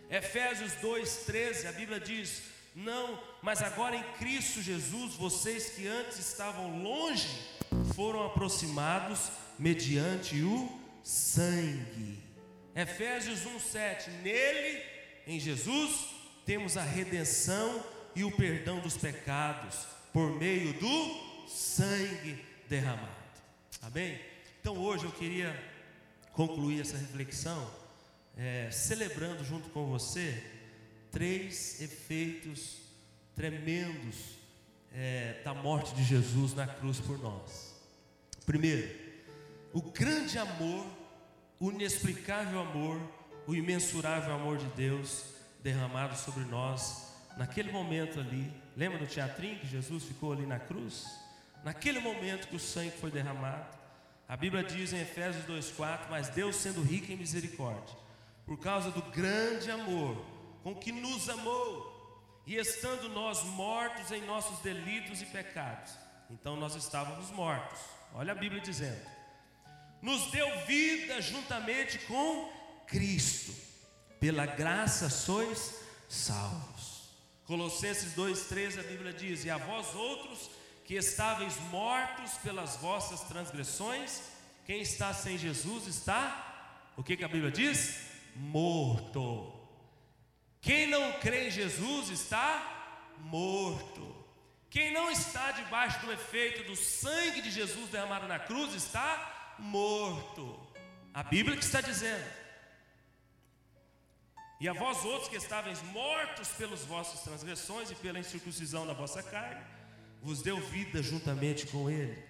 Efésios 0.09 0.73
2,13, 0.73 1.67
a 1.67 1.71
Bíblia 1.71 1.99
diz: 1.99 2.43
Não, 2.75 3.19
mas 3.41 3.61
agora 3.61 3.95
em 3.95 4.03
Cristo 4.13 4.61
Jesus, 4.61 5.15
vocês 5.15 5.71
que 5.71 5.87
antes 5.87 6.19
estavam 6.19 6.81
longe, 6.81 7.27
foram 7.95 8.25
aproximados 8.25 9.31
mediante 9.57 10.41
o 10.43 10.79
sangue. 11.03 12.19
Efésios 12.75 13.39
1,7, 13.39 14.09
nele, 14.21 14.83
em 15.25 15.39
Jesus, 15.39 16.09
temos 16.45 16.77
a 16.77 16.83
redenção 16.83 17.83
e 18.15 18.23
o 18.23 18.31
perdão 18.31 18.79
dos 18.79 18.95
pecados, 18.95 19.87
por 20.13 20.37
meio 20.37 20.73
do 20.73 21.47
sangue 21.47 22.45
derramado. 22.69 23.09
Amém? 23.81 24.19
Então 24.61 24.77
hoje 24.77 25.05
eu 25.05 25.11
queria 25.11 25.59
concluir 26.33 26.81
essa 26.81 26.97
reflexão 26.97 27.86
é, 28.37 28.69
celebrando 28.71 29.43
junto 29.43 29.69
com 29.69 29.87
você 29.87 30.43
três 31.11 31.81
efeitos 31.81 32.77
tremendos 33.35 34.37
é, 34.93 35.41
da 35.43 35.53
morte 35.53 35.93
de 35.95 36.03
Jesus 36.03 36.53
na 36.53 36.67
cruz 36.67 36.99
por 36.99 37.19
nós. 37.19 37.75
Primeiro, 38.45 38.89
o 39.73 39.81
grande 39.81 40.37
amor, 40.37 40.85
o 41.59 41.71
inexplicável 41.71 42.59
amor, 42.59 43.01
o 43.45 43.55
imensurável 43.55 44.33
amor 44.33 44.57
de 44.57 44.67
Deus 44.67 45.25
derramado 45.61 46.15
sobre 46.17 46.45
nós 46.45 47.13
naquele 47.37 47.71
momento 47.71 48.19
ali. 48.19 48.51
Lembra 48.75 48.99
do 48.99 49.07
teatrinho 49.07 49.59
que 49.59 49.67
Jesus 49.67 50.03
ficou 50.03 50.33
ali 50.33 50.45
na 50.45 50.59
cruz? 50.59 51.05
Naquele 51.63 51.99
momento 51.99 52.47
que 52.47 52.55
o 52.55 52.59
sangue 52.59 52.91
foi 52.91 53.11
derramado, 53.11 53.75
a 54.27 54.37
Bíblia 54.37 54.63
diz 54.63 54.93
em 54.93 55.01
Efésios 55.01 55.45
2,4: 55.45 56.07
Mas 56.09 56.29
Deus, 56.29 56.55
sendo 56.55 56.81
rico 56.81 57.11
em 57.11 57.17
misericórdia, 57.17 57.95
por 58.47 58.57
causa 58.57 58.89
do 58.89 59.01
grande 59.11 59.69
amor 59.69 60.25
com 60.63 60.73
que 60.73 60.91
nos 60.91 61.29
amou, 61.29 61.95
e 62.45 62.55
estando 62.55 63.09
nós 63.09 63.43
mortos 63.43 64.09
em 64.09 64.21
nossos 64.25 64.59
delitos 64.59 65.21
e 65.21 65.25
pecados, 65.25 65.91
então 66.31 66.55
nós 66.55 66.73
estávamos 66.75 67.29
mortos. 67.31 67.77
Olha 68.13 68.31
a 68.31 68.35
Bíblia 68.35 68.61
dizendo: 68.61 69.05
nos 70.01 70.31
deu 70.31 70.47
vida 70.65 71.21
juntamente 71.21 71.99
com 71.99 72.49
Cristo, 72.87 73.53
pela 74.17 74.45
graça 74.45 75.09
sois 75.09 75.81
salvos. 76.07 77.09
Colossenses 77.43 78.15
2,13 78.15 78.79
a 78.79 78.83
Bíblia 78.83 79.11
diz: 79.11 79.43
E 79.43 79.49
a 79.49 79.57
vós 79.57 79.93
outros 79.93 80.49
que 80.85 80.95
estáveis 80.95 81.59
mortos 81.69 82.31
pelas 82.37 82.77
vossas 82.77 83.21
transgressões, 83.23 84.21
quem 84.65 84.81
está 84.81 85.13
sem 85.13 85.37
Jesus 85.37 85.85
está, 85.87 86.93
o 86.95 87.03
que, 87.03 87.17
que 87.17 87.25
a 87.25 87.27
Bíblia 87.27 87.51
diz? 87.51 88.06
Morto. 88.37 89.53
Quem 90.61 90.87
não 90.87 91.13
crê 91.19 91.47
em 91.47 91.51
Jesus 91.51 92.09
está 92.09 93.15
morto. 93.19 94.15
Quem 94.69 94.93
não 94.93 95.09
está 95.09 95.51
debaixo 95.51 96.05
do 96.05 96.11
efeito 96.11 96.63
do 96.63 96.75
sangue 96.75 97.41
de 97.41 97.51
Jesus 97.51 97.89
derramado 97.89 98.27
na 98.27 98.37
cruz 98.37 98.73
está 98.73 99.55
morto. 99.57 100.59
A 101.13 101.23
Bíblia 101.23 101.57
que 101.57 101.63
está 101.63 101.81
dizendo. 101.81 102.25
E 104.59 104.67
a 104.67 104.73
vós 104.73 105.05
outros 105.05 105.29
que 105.29 105.37
estáveis 105.37 105.81
mortos 105.83 106.49
pelas 106.49 106.83
vossas 106.83 107.21
transgressões 107.21 107.91
e 107.91 107.95
pela 107.95 108.19
incircuncisão 108.19 108.85
da 108.87 108.93
vossa 108.93 109.21
carne, 109.21 109.63
vos 110.21 110.41
deu 110.41 110.59
vida 110.59 111.01
juntamente 111.01 111.67
com 111.67 111.89
Ele, 111.89 112.23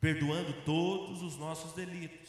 perdoando 0.00 0.52
todos 0.64 1.22
os 1.22 1.36
nossos 1.36 1.72
delitos, 1.72 2.28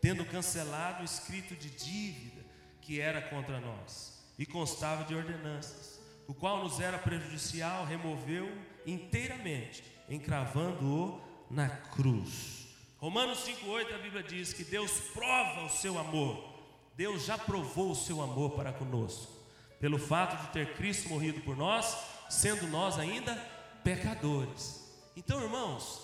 tendo 0.00 0.24
cancelado 0.24 1.02
o 1.02 1.04
escrito 1.04 1.54
de 1.54 1.70
dívida 1.70 2.41
que 2.82 3.00
era 3.00 3.22
contra 3.22 3.60
nós 3.60 4.22
e 4.38 4.44
constava 4.44 5.04
de 5.04 5.14
ordenanças, 5.14 6.00
o 6.26 6.34
qual 6.34 6.62
nos 6.62 6.80
era 6.80 6.98
prejudicial, 6.98 7.84
removeu 7.84 8.50
inteiramente, 8.84 9.82
encravando-o 10.08 11.20
na 11.50 11.68
cruz. 11.68 12.66
Romanos 12.98 13.38
5,8 13.46 13.94
a 13.94 13.98
Bíblia 13.98 14.22
diz 14.22 14.52
que 14.52 14.64
Deus 14.64 14.92
prova 15.12 15.64
o 15.64 15.70
seu 15.70 15.98
amor, 15.98 16.52
Deus 16.96 17.24
já 17.24 17.38
provou 17.38 17.92
o 17.92 17.96
seu 17.96 18.20
amor 18.20 18.50
para 18.52 18.72
conosco, 18.72 19.32
pelo 19.80 19.98
fato 19.98 20.40
de 20.46 20.52
ter 20.52 20.74
Cristo 20.74 21.08
morrido 21.08 21.40
por 21.40 21.56
nós, 21.56 21.96
sendo 22.28 22.66
nós 22.66 22.98
ainda 22.98 23.34
pecadores. 23.82 24.80
Então, 25.16 25.42
irmãos, 25.42 26.00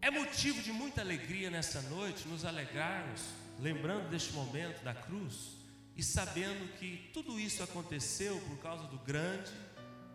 é 0.00 0.10
motivo 0.10 0.62
de 0.62 0.72
muita 0.72 1.00
alegria 1.00 1.50
nessa 1.50 1.80
noite 1.82 2.28
nos 2.28 2.44
alegrarmos 2.44 3.43
lembrando 3.58 4.08
deste 4.08 4.32
momento 4.32 4.82
da 4.82 4.94
cruz 4.94 5.56
e 5.96 6.02
sabendo 6.02 6.72
que 6.78 7.10
tudo 7.12 7.38
isso 7.38 7.62
aconteceu 7.62 8.40
por 8.48 8.58
causa 8.58 8.84
do 8.88 8.98
grande, 8.98 9.52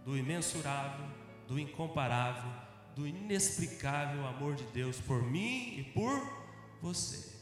do 0.04 0.18
imensurável, 0.18 1.06
do 1.48 1.58
incomparável, 1.60 2.52
do 2.96 3.08
inexplicável 3.08 4.26
amor 4.28 4.56
de 4.56 4.64
Deus 4.66 5.00
por 5.00 5.24
mim 5.24 5.78
e 5.78 5.84
por 5.94 6.22
você. 6.82 7.40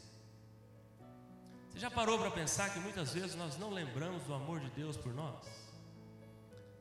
Você 1.68 1.78
já 1.80 1.90
parou 1.90 2.18
para 2.18 2.30
pensar 2.30 2.72
que 2.72 2.78
muitas 2.78 3.12
vezes 3.12 3.34
nós 3.34 3.56
não 3.56 3.70
lembramos 3.70 4.22
do 4.24 4.34
amor 4.34 4.60
de 4.60 4.70
Deus 4.70 4.96
por 4.96 5.12
nós? 5.14 5.46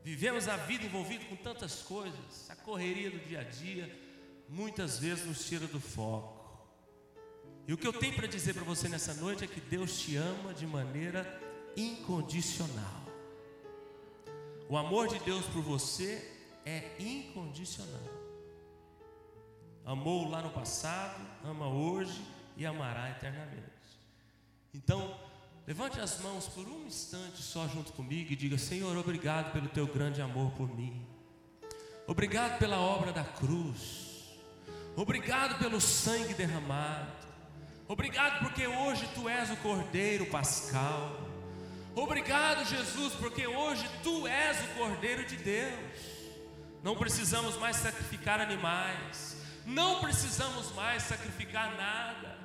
Vivemos 0.03 0.47
a 0.47 0.55
vida 0.57 0.85
envolvida 0.85 1.25
com 1.25 1.35
tantas 1.35 1.81
coisas, 1.83 2.49
a 2.49 2.55
correria 2.55 3.11
do 3.11 3.19
dia 3.19 3.41
a 3.41 3.43
dia, 3.43 3.93
muitas 4.47 4.99
vezes 4.99 5.25
nos 5.25 5.45
tira 5.45 5.67
do 5.67 5.79
foco. 5.79 6.36
E 7.67 7.73
o 7.73 7.77
que 7.77 7.85
eu 7.85 7.91
tenho 7.91 8.15
para 8.15 8.27
dizer 8.27 8.53
para 8.53 8.63
você 8.63 8.87
nessa 8.87 9.13
noite 9.13 9.43
é 9.43 9.47
que 9.47 9.59
Deus 9.59 9.99
te 9.99 10.15
ama 10.15 10.53
de 10.53 10.65
maneira 10.65 11.27
incondicional. 11.75 13.03
O 14.69 14.77
amor 14.77 15.09
de 15.09 15.19
Deus 15.19 15.45
por 15.47 15.61
você 15.61 16.33
é 16.65 16.95
incondicional. 16.97 18.17
Amou 19.85 20.29
lá 20.29 20.41
no 20.41 20.49
passado, 20.49 21.21
ama 21.43 21.67
hoje 21.67 22.25
e 22.55 22.65
amará 22.65 23.09
eternamente. 23.09 23.67
Então, 24.73 25.19
levante 25.65 25.99
as 25.99 26.21
mãos 26.21 26.47
por 26.47 26.65
um 26.65 26.85
instante 26.85 27.41
só 27.41 27.67
junto 27.67 27.91
comigo 27.91 28.31
e 28.31 28.35
diga: 28.35 28.57
Senhor, 28.57 28.95
obrigado 28.97 29.51
pelo 29.51 29.67
teu 29.67 29.87
grande 29.87 30.21
amor 30.21 30.51
por 30.51 30.73
mim. 30.73 31.05
Obrigado 32.05 32.59
pela 32.59 32.79
obra 32.79 33.11
da 33.11 33.25
cruz. 33.25 34.37
Obrigado 34.95 35.59
pelo 35.59 35.81
sangue 35.81 36.33
derramado. 36.33 37.26
Obrigado 37.87 38.43
porque 38.43 38.67
hoje 38.67 39.07
tu 39.15 39.29
és 39.29 39.49
o 39.49 39.55
Cordeiro 39.57 40.25
Pascal. 40.25 41.21
Obrigado, 41.95 42.65
Jesus, 42.65 43.13
porque 43.13 43.47
hoje 43.47 43.89
tu 44.03 44.27
és 44.27 44.57
o 44.59 44.67
Cordeiro 44.77 45.25
de 45.25 45.37
Deus. 45.37 46.17
Não 46.83 46.97
precisamos 46.97 47.55
mais 47.57 47.77
sacrificar 47.77 48.41
animais, 48.41 49.41
não 49.65 50.01
precisamos 50.01 50.71
mais 50.73 51.03
sacrificar 51.03 51.77
nada. 51.77 52.37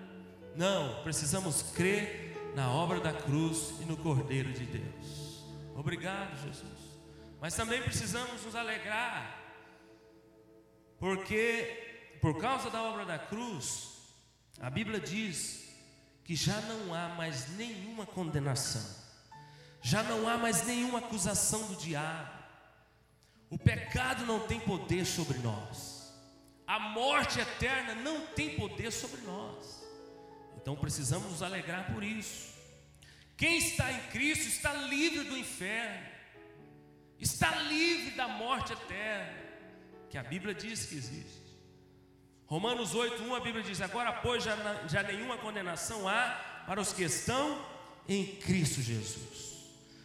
Não, 0.54 1.02
precisamos 1.02 1.62
crer 1.74 2.52
na 2.54 2.70
obra 2.70 3.00
da 3.00 3.12
cruz 3.12 3.74
e 3.80 3.84
no 3.84 3.96
Cordeiro 3.96 4.52
de 4.52 4.64
Deus. 4.64 5.44
Obrigado, 5.74 6.40
Jesus. 6.40 6.92
Mas 7.40 7.54
também 7.56 7.82
precisamos 7.82 8.44
nos 8.44 8.54
alegrar, 8.54 9.38
porque 11.00 12.16
por 12.20 12.38
causa 12.38 12.70
da 12.70 12.80
obra 12.80 13.04
da 13.04 13.18
cruz, 13.18 13.91
a 14.60 14.70
Bíblia 14.70 15.00
diz 15.00 15.62
que 16.24 16.36
já 16.36 16.60
não 16.62 16.94
há 16.94 17.08
mais 17.10 17.48
nenhuma 17.56 18.06
condenação, 18.06 18.84
já 19.80 20.02
não 20.02 20.28
há 20.28 20.38
mais 20.38 20.64
nenhuma 20.64 20.98
acusação 20.98 21.66
do 21.66 21.76
diabo, 21.76 22.42
o 23.50 23.58
pecado 23.58 24.24
não 24.24 24.46
tem 24.46 24.60
poder 24.60 25.04
sobre 25.04 25.38
nós, 25.38 26.12
a 26.66 26.78
morte 26.78 27.40
eterna 27.40 27.94
não 27.96 28.26
tem 28.28 28.56
poder 28.56 28.92
sobre 28.92 29.20
nós, 29.22 29.82
então 30.56 30.76
precisamos 30.76 31.30
nos 31.30 31.42
alegrar 31.42 31.92
por 31.92 32.04
isso. 32.04 32.52
Quem 33.36 33.58
está 33.58 33.90
em 33.90 34.00
Cristo 34.10 34.46
está 34.46 34.72
livre 34.72 35.24
do 35.24 35.36
inferno, 35.36 36.06
está 37.18 37.50
livre 37.62 38.12
da 38.12 38.28
morte 38.28 38.72
eterna, 38.72 39.42
que 40.08 40.16
a 40.16 40.22
Bíblia 40.22 40.54
diz 40.54 40.86
que 40.86 40.94
existe. 40.94 41.41
Romanos 42.52 42.92
8:1 42.92 43.34
a 43.34 43.40
Bíblia 43.40 43.64
diz: 43.64 43.80
Agora, 43.80 44.12
pois, 44.12 44.44
já, 44.44 44.54
já 44.86 45.02
nenhuma 45.02 45.38
condenação 45.38 46.06
há 46.06 46.64
para 46.66 46.82
os 46.82 46.92
que 46.92 47.02
estão 47.02 47.58
em 48.06 48.26
Cristo 48.26 48.82
Jesus. 48.82 49.54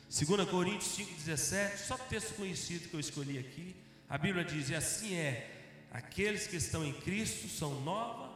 2 0.09 0.49
Coríntios 0.49 0.97
5,17, 0.97 1.75
só 1.75 1.97
texto 1.97 2.35
conhecido 2.35 2.87
que 2.87 2.93
eu 2.93 3.01
escolhi 3.01 3.37
aqui. 3.37 3.75
A 4.07 4.17
Bíblia 4.17 4.45
diz: 4.45 4.69
E 4.69 4.75
assim 4.75 5.13
é, 5.13 5.89
aqueles 5.91 6.47
que 6.47 6.55
estão 6.55 6.85
em 6.85 6.93
Cristo 6.93 7.49
são 7.49 7.81
nova 7.81 8.33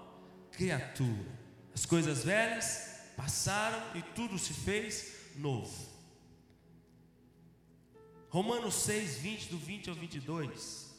criatura. 0.52 1.32
As 1.74 1.86
coisas 1.86 2.26
velhas 2.26 3.14
passaram 3.16 3.82
e 3.96 4.02
tudo 4.02 4.38
se 4.38 4.54
fez 4.54 5.16
novo. 5.38 5.90
Romanos 8.28 8.74
6, 8.74 9.20
20, 9.20 9.46
do 9.46 9.58
20 9.58 9.90
ao 9.90 9.96
22. 9.96 10.91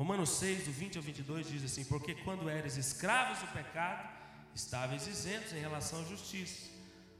Romanos 0.00 0.30
6, 0.30 0.64
do 0.64 0.72
20 0.72 0.96
ao 0.96 1.02
22 1.02 1.46
diz 1.46 1.62
assim: 1.62 1.84
Porque 1.84 2.14
quando 2.14 2.48
eres 2.48 2.78
escravos 2.78 3.38
do 3.40 3.46
pecado, 3.48 4.08
estáveis 4.54 5.06
isentos 5.06 5.52
em 5.52 5.60
relação 5.60 6.00
à 6.00 6.04
justiça. 6.04 6.70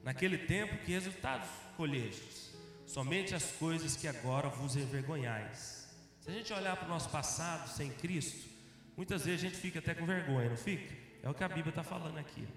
Naquele 0.03 0.39
tempo, 0.39 0.79
que 0.79 0.93
resultados 0.93 1.47
colhestes? 1.77 2.55
Somente 2.87 3.35
as 3.35 3.45
coisas 3.45 3.97
que 3.97 4.09
agora 4.09 4.49
vos 4.49 4.77
envergonhais. 4.77 5.91
Se 6.23 6.31
a 6.31 6.33
gente 6.33 6.51
olhar 6.55 6.75
para 6.75 6.87
o 6.87 6.89
nosso 6.89 7.11
passado 7.11 7.69
sem 7.69 7.91
Cristo, 7.91 8.49
muitas 8.97 9.27
vezes 9.27 9.45
a 9.45 9.49
gente 9.51 9.61
fica 9.61 9.79
até 9.79 9.95
com 9.95 10.07
vergonha, 10.07 10.49
não 10.49 10.57
fica? 10.57 10.91
É 11.23 11.29
o 11.29 11.35
que 11.35 11.45
a 11.45 11.49
Bíblia 11.49 11.69
está 11.69 11.83
falando 11.83 12.17
aqui. 12.17 12.49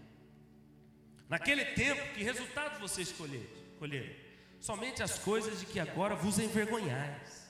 Naquele 1.27 1.65
tempo, 1.65 2.01
que 2.13 2.23
resultados 2.23 2.79
vocês 2.79 3.13
colheram? 3.77 4.15
Somente 4.61 5.03
as 5.03 5.19
coisas 5.19 5.59
de 5.59 5.65
que 5.65 5.81
agora 5.81 6.15
vos 6.15 6.39
envergonhais 6.39 7.42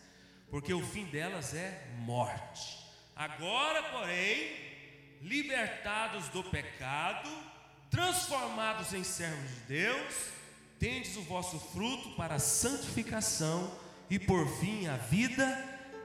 porque 0.54 0.72
o 0.72 0.86
fim 0.86 1.06
delas 1.06 1.56
é 1.56 1.84
morte. 2.02 2.78
Agora, 3.16 3.82
porém, 3.90 4.56
libertados 5.20 6.28
do 6.28 6.44
pecado, 6.44 7.28
transformados 7.90 8.94
em 8.94 9.04
servos 9.04 9.50
de 9.50 9.62
Deus, 9.62 10.14
tendes 10.78 11.18
o 11.18 11.24
vosso 11.24 11.60
fruto 11.60 12.12
para 12.12 12.36
a 12.36 12.40
santificação 12.40 13.76
e 14.12 14.20
por 14.20 14.48
fim 14.60 14.86
a 14.86 14.96
vida 14.96 15.44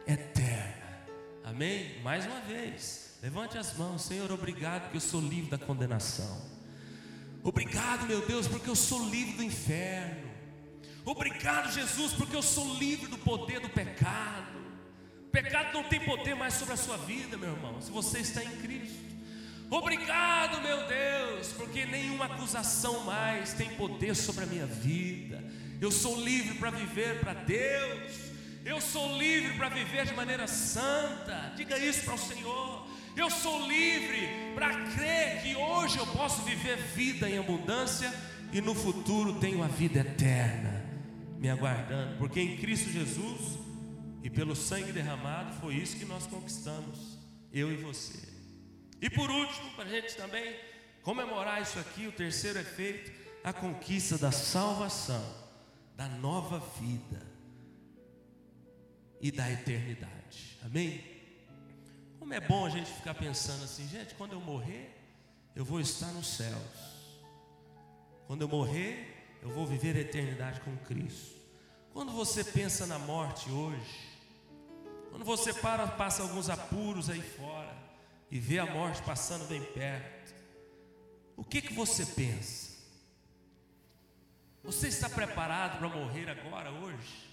eterna. 0.07 0.99
Amém? 1.45 2.01
Mais 2.01 2.25
uma 2.25 2.41
vez, 2.41 3.19
levante 3.23 3.59
as 3.59 3.77
mãos, 3.77 4.01
Senhor, 4.01 4.33
obrigado 4.33 4.85
porque 4.85 4.97
eu 4.97 5.03
sou 5.03 5.21
livre 5.21 5.51
da 5.51 5.59
condenação. 5.59 6.41
Obrigado, 7.45 8.07
meu 8.07 8.27
Deus, 8.27 8.49
porque 8.49 8.71
eu 8.71 8.77
sou 8.77 9.11
livre 9.11 9.35
do 9.35 9.43
inferno. 9.43 10.28
Obrigado, 11.05 11.73
Jesus, 11.73 12.13
porque 12.13 12.37
eu 12.37 12.43
sou 12.43 12.75
livre 12.77 13.07
do 13.07 13.19
poder 13.19 13.61
do 13.61 13.69
pecado. 13.69 14.59
O 15.27 15.31
pecado 15.31 15.73
não 15.73 15.85
tem 15.85 16.01
poder 16.01 16.35
mais 16.35 16.55
sobre 16.55 16.75
a 16.75 16.77
sua 16.77 16.97
vida, 16.97 17.37
meu 17.37 17.51
irmão, 17.51 17.81
se 17.81 17.91
você 17.91 18.19
está 18.19 18.43
em 18.43 18.57
Cristo. 18.57 19.09
Obrigado, 19.71 20.63
meu 20.63 20.87
Deus, 20.87 21.53
porque 21.53 21.85
nenhuma 21.85 22.25
acusação 22.25 23.05
mais 23.05 23.53
tem 23.53 23.69
poder 23.71 24.17
sobre 24.17 24.45
a 24.45 24.47
minha 24.47 24.67
vida. 24.67 25.45
Eu 25.81 25.91
sou 25.91 26.19
livre 26.19 26.55
para 26.55 26.71
viver 26.71 27.21
para 27.21 27.35
Deus. 27.35 28.13
Eu 28.65 28.81
sou 28.81 29.19
livre 29.19 29.57
para 29.59 29.69
viver 29.69 30.07
de 30.07 30.15
maneira 30.15 30.47
santa. 30.47 31.53
Diga 31.57 31.79
isso 31.79 32.03
para 32.05 32.15
o 32.15 32.19
Senhor. 32.19 32.87
Eu 33.15 33.31
sou 33.31 33.67
livre 33.67 34.53
para 34.55 34.75
crer 34.93 35.43
que 35.43 35.55
hoje 35.55 35.99
eu 35.99 36.07
posso 36.07 36.43
viver 36.43 36.77
vida 36.95 37.29
em 37.29 37.39
abundância 37.39 38.13
e 38.53 38.61
no 38.61 38.75
futuro 38.75 39.35
tenho 39.35 39.63
a 39.63 39.69
vida 39.69 40.01
eterna 40.01 40.78
me 41.39 41.49
aguardando, 41.49 42.19
porque 42.19 42.41
em 42.41 42.57
Cristo 42.57 42.91
Jesus 42.91 43.59
e 44.23 44.29
pelo 44.29 44.57
sangue 44.57 44.93
derramado 44.93 45.55
foi 45.61 45.75
isso 45.75 45.97
que 45.97 46.05
nós 46.05 46.27
conquistamos, 46.27 47.17
eu 47.53 47.73
e 47.73 47.77
você. 47.77 48.29
E 49.01 49.09
por 49.09 49.31
último, 49.31 49.71
para 49.73 49.85
a 49.85 49.89
gente 49.89 50.17
também 50.17 50.59
comemorar 51.03 51.63
isso 51.63 51.79
aqui, 51.79 52.07
o 52.07 52.13
terceiro 52.13 52.59
efeito, 52.59 53.13
a 53.45 53.53
conquista 53.53 54.19
da 54.19 54.33
salvação, 54.33 55.25
da 55.97 56.09
nova 56.09 56.59
vida 56.81 57.23
e 59.21 59.31
da 59.31 59.51
eternidade. 59.51 60.59
Amém? 60.65 61.03
Como 62.19 62.35
é 62.35 62.41
bom 62.41 62.67
a 62.67 62.71
gente 62.71 62.91
ficar 62.91 63.15
pensando 63.15 63.63
assim, 63.63 63.89
gente, 63.89 64.15
quando 64.17 64.33
eu 64.33 64.41
morrer, 64.41 64.95
eu 65.55 65.65
vou 65.65 65.81
estar 65.81 66.13
nos 66.13 66.27
céus. 66.27 66.99
Quando 68.27 68.43
eu 68.43 68.49
morrer, 68.49 69.18
eu 69.43 69.51
vou 69.51 69.67
viver 69.67 69.97
a 69.97 70.01
eternidade 70.01 70.61
com 70.61 70.77
Cristo. 70.79 71.37
Quando 71.93 72.13
você 72.13 72.45
pensa 72.45 72.87
na 72.87 72.99
morte 72.99 73.51
hoje, 73.51 74.09
quando 75.11 75.25
você 75.25 75.53
para, 75.53 75.87
passa 75.87 76.23
alguns 76.23 76.49
apuros 76.49 77.11
aí 77.11 77.23
fora 77.23 77.75
e 78.31 78.39
vê 78.39 78.59
a 78.59 78.67
morte 78.67 79.03
passando 79.03 79.49
bem 79.49 79.63
perto, 79.63 80.35
o 81.37 81.45
que 81.45 81.63
que 81.63 81.73
você 81.73 82.05
pensa? 82.05 82.77
Você 84.63 84.89
está 84.89 85.09
preparado 85.09 85.79
para 85.79 85.89
morrer 85.89 86.29
agora, 86.29 86.71
hoje? 86.71 87.29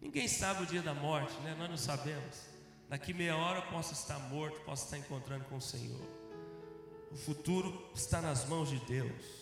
Ninguém 0.00 0.26
sabe 0.26 0.62
o 0.62 0.66
dia 0.66 0.80
da 0.80 0.94
morte, 0.94 1.34
né? 1.40 1.54
Nós 1.58 1.68
não 1.68 1.76
sabemos. 1.76 2.48
Daqui 2.88 3.12
meia 3.12 3.36
hora 3.36 3.58
eu 3.58 3.66
posso 3.70 3.92
estar 3.92 4.18
morto, 4.18 4.60
posso 4.62 4.84
estar 4.84 4.98
encontrando 4.98 5.44
com 5.44 5.56
o 5.56 5.60
Senhor. 5.60 6.00
O 7.12 7.16
futuro 7.16 7.90
está 7.94 8.20
nas 8.20 8.44
mãos 8.46 8.70
de 8.70 8.78
Deus. 8.86 9.39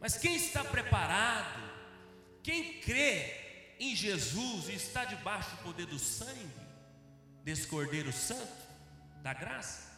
Mas 0.00 0.16
quem 0.16 0.34
está 0.34 0.64
preparado, 0.64 1.60
quem 2.42 2.80
crê 2.80 3.74
em 3.78 3.94
Jesus 3.94 4.68
e 4.68 4.74
está 4.74 5.04
debaixo 5.04 5.50
do 5.56 5.62
poder 5.62 5.86
do 5.86 5.98
sangue, 5.98 6.50
desse 7.44 7.66
Cordeiro 7.66 8.12
Santo, 8.12 8.66
da 9.22 9.34
graça, 9.34 9.90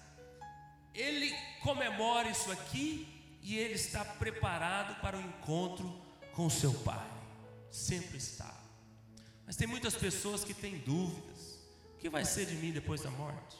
ele 0.95 1.33
comemora 1.63 2.29
isso 2.29 2.51
aqui 2.51 3.39
e 3.41 3.57
ele 3.57 3.75
está 3.75 4.05
preparado 4.05 5.01
para 5.01 5.17
o 5.17 5.21
encontro 5.21 6.01
com 6.33 6.51
seu 6.51 6.73
Pai. 6.75 7.11
Sempre 7.71 8.19
está. 8.19 8.53
Mas 9.47 9.57
tem 9.57 9.67
muitas 9.67 9.95
pessoas 9.95 10.45
que 10.45 10.55
têm 10.55 10.79
dúvidas: 10.79 11.59
o 11.95 11.99
que 11.99 12.09
vai 12.09 12.25
ser 12.25 12.47
de 12.47 12.55
mim 12.55 12.73
depois 12.73 13.03
da 13.03 13.11
morte? 13.11 13.57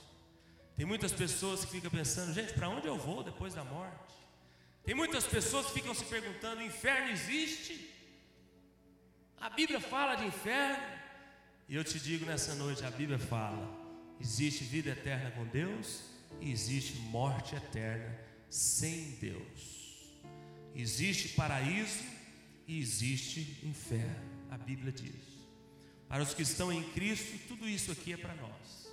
Tem 0.77 0.87
muitas 0.87 1.13
pessoas 1.13 1.65
que 1.65 1.71
ficam 1.71 1.91
pensando: 1.91 2.33
gente, 2.33 2.53
para 2.53 2.69
onde 2.69 2.87
eu 2.87 2.97
vou 2.97 3.23
depois 3.23 3.55
da 3.55 3.65
morte? 3.65 4.15
Tem 4.85 4.95
muitas 4.95 5.25
pessoas 5.25 5.67
que 5.67 5.75
ficam 5.75 5.95
se 5.95 6.05
perguntando: 6.05 6.63
inferno 6.63 7.11
existe? 7.11 7.89
A 9.41 9.49
Bíblia 9.49 9.81
fala 9.81 10.17
de 10.17 10.25
inferno? 10.25 10.83
E 11.69 11.75
eu 11.75 11.85
te 11.85 11.99
digo 12.01 12.27
nessa 12.27 12.55
noite: 12.55 12.85
a 12.85 12.91
Bíblia 12.91 13.19
fala: 13.19 13.69
existe 14.21 14.65
vida 14.65 14.91
eterna 14.91 15.31
com 15.31 15.47
Deus 15.47 16.03
e 16.41 16.51
existe 16.51 16.97
morte 16.99 17.55
eterna 17.55 18.19
sem 18.51 19.13
Deus. 19.13 19.83
Existe 20.75 21.29
paraíso 21.31 22.05
e 22.67 22.81
existe 22.81 23.61
inferno. 23.65 24.31
A 24.51 24.59
Bíblia 24.59 24.93
diz. 24.93 25.33
Para 26.09 26.23
os 26.23 26.35
que 26.35 26.43
estão 26.43 26.73
em 26.73 26.83
Cristo, 26.91 27.39
tudo 27.49 27.69
isso 27.69 27.91
aqui 27.91 28.13
é 28.13 28.17
para 28.17 28.35
nós. 28.35 28.91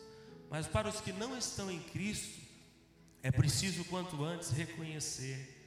Mas 0.49 0.67
para 0.67 0.87
os 0.87 1.01
que 1.01 1.11
não 1.11 1.37
estão 1.37 1.69
em 1.69 1.79
Cristo, 1.79 2.39
é 3.21 3.31
preciso 3.31 3.83
quanto 3.85 4.23
antes 4.23 4.51
reconhecer 4.51 5.58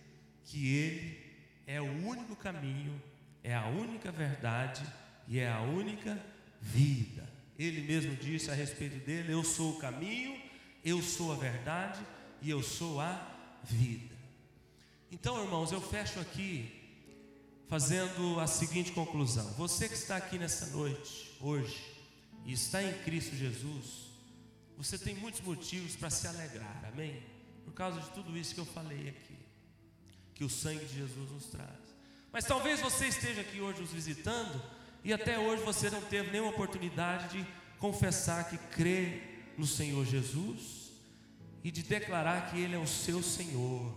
que 0.44 0.74
Ele 0.74 1.18
é 1.66 1.80
o 1.80 2.06
único 2.06 2.36
caminho, 2.36 3.00
é 3.42 3.54
a 3.54 3.66
única 3.66 4.10
verdade 4.10 4.82
e 5.28 5.38
é 5.38 5.50
a 5.50 5.60
única 5.60 6.18
vida. 6.60 7.28
Ele 7.58 7.82
mesmo 7.82 8.16
disse 8.16 8.50
a 8.50 8.54
respeito 8.54 9.04
dele: 9.04 9.32
Eu 9.32 9.44
sou 9.44 9.72
o 9.72 9.78
caminho, 9.78 10.40
eu 10.84 11.02
sou 11.02 11.32
a 11.32 11.36
verdade 11.36 12.00
e 12.40 12.50
eu 12.50 12.62
sou 12.62 13.00
a 13.00 13.28
vida. 13.62 14.14
Então, 15.10 15.42
irmãos, 15.42 15.70
eu 15.72 15.80
fecho 15.80 16.18
aqui 16.18 16.80
fazendo 17.68 18.38
a 18.40 18.46
seguinte 18.46 18.92
conclusão: 18.92 19.46
você 19.52 19.88
que 19.88 19.94
está 19.94 20.16
aqui 20.16 20.38
nessa 20.38 20.66
noite, 20.66 21.36
hoje, 21.40 21.82
e 22.44 22.52
está 22.52 22.82
em 22.82 22.92
Cristo 23.04 23.36
Jesus, 23.36 24.10
você 24.76 24.98
tem 24.98 25.14
muitos 25.14 25.40
motivos 25.40 25.94
para 25.96 26.10
se 26.10 26.26
alegrar, 26.26 26.84
amém? 26.92 27.22
Por 27.64 27.72
causa 27.72 28.00
de 28.00 28.10
tudo 28.10 28.36
isso 28.36 28.54
que 28.54 28.60
eu 28.60 28.66
falei 28.66 29.08
aqui, 29.08 29.38
que 30.42 30.46
o 30.46 30.50
sangue 30.50 30.84
de 30.84 30.96
Jesus 30.96 31.30
nos 31.30 31.44
traz. 31.44 31.70
Mas 32.32 32.44
talvez 32.44 32.80
você 32.80 33.06
esteja 33.06 33.42
aqui 33.42 33.60
hoje 33.60 33.80
nos 33.80 33.92
visitando 33.92 34.60
e 35.04 35.12
até 35.12 35.38
hoje 35.38 35.62
você 35.62 35.88
não 35.88 36.00
teve 36.00 36.32
nenhuma 36.32 36.50
oportunidade 36.50 37.38
de 37.38 37.46
confessar 37.78 38.50
que 38.50 38.58
crê 38.74 39.22
no 39.56 39.64
Senhor 39.64 40.04
Jesus 40.04 40.90
e 41.62 41.70
de 41.70 41.84
declarar 41.84 42.50
que 42.50 42.58
Ele 42.58 42.74
é 42.74 42.78
o 42.78 42.88
seu 42.88 43.22
Senhor, 43.22 43.94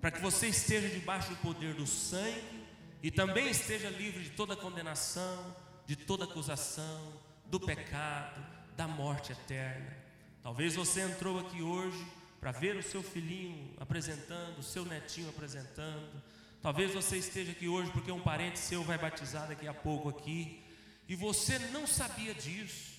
para 0.00 0.12
que 0.12 0.20
você 0.20 0.46
esteja 0.46 0.88
debaixo 0.88 1.30
do 1.30 1.36
poder 1.38 1.74
do 1.74 1.88
sangue 1.88 2.64
e 3.02 3.10
também 3.10 3.50
esteja 3.50 3.90
livre 3.90 4.22
de 4.22 4.30
toda 4.30 4.54
condenação, 4.54 5.56
de 5.88 5.96
toda 5.96 6.22
acusação, 6.22 7.20
do 7.46 7.58
pecado, 7.58 8.40
da 8.76 8.86
morte 8.86 9.32
eterna. 9.32 9.92
Talvez 10.40 10.76
você 10.76 11.00
entrou 11.00 11.40
aqui 11.40 11.62
hoje 11.62 12.06
para 12.40 12.52
ver 12.52 12.76
o 12.76 12.82
seu 12.82 13.02
filhinho 13.02 13.74
apresentando, 13.78 14.58
o 14.58 14.62
seu 14.62 14.84
netinho 14.84 15.28
apresentando. 15.28 16.22
Talvez 16.62 16.92
você 16.92 17.16
esteja 17.16 17.52
aqui 17.52 17.68
hoje 17.68 17.90
porque 17.90 18.10
um 18.10 18.20
parente 18.20 18.58
seu 18.58 18.82
vai 18.82 18.98
batizar 18.98 19.48
daqui 19.48 19.68
a 19.68 19.74
pouco 19.74 20.08
aqui 20.08 20.62
e 21.08 21.14
você 21.14 21.58
não 21.58 21.86
sabia 21.86 22.34
disso. 22.34 22.94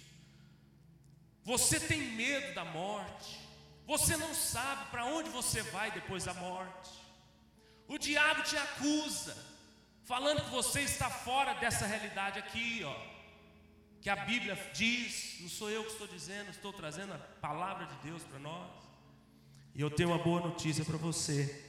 Você 1.44 1.80
tem 1.80 2.02
medo 2.02 2.54
da 2.54 2.66
morte. 2.66 3.40
Você 3.86 4.18
não 4.18 4.34
sabe 4.34 4.90
para 4.92 5.06
onde 5.06 5.30
você 5.30 5.62
vai 5.64 5.92
depois 5.92 6.26
da 6.26 6.34
morte. 6.34 6.92
O 7.88 7.98
diabo 7.98 8.44
te 8.44 8.58
acusa, 8.58 9.36
falando 10.04 10.44
que 10.44 10.50
você 10.50 10.82
está 10.82 11.10
fora 11.10 11.54
dessa 11.54 11.86
realidade 11.86 12.38
aqui, 12.38 12.82
ó. 12.84 12.96
Que 14.02 14.10
a 14.10 14.16
Bíblia 14.18 14.56
diz, 14.74 15.38
não 15.40 15.50
sou 15.50 15.70
eu 15.70 15.86
que 15.86 15.92
estou 15.92 16.08
dizendo, 16.08 16.50
estou 16.50 16.74
trazendo 16.74 17.14
a 17.14 17.18
palavra 17.18 17.86
de 17.86 17.96
Deus 18.10 18.24
para 18.24 18.40
nós. 18.40 18.87
E 19.78 19.82
eu 19.82 19.92
tenho 19.92 20.10
uma 20.10 20.18
boa 20.18 20.42
notícia 20.42 20.84
para 20.84 20.98
você. 20.98 21.64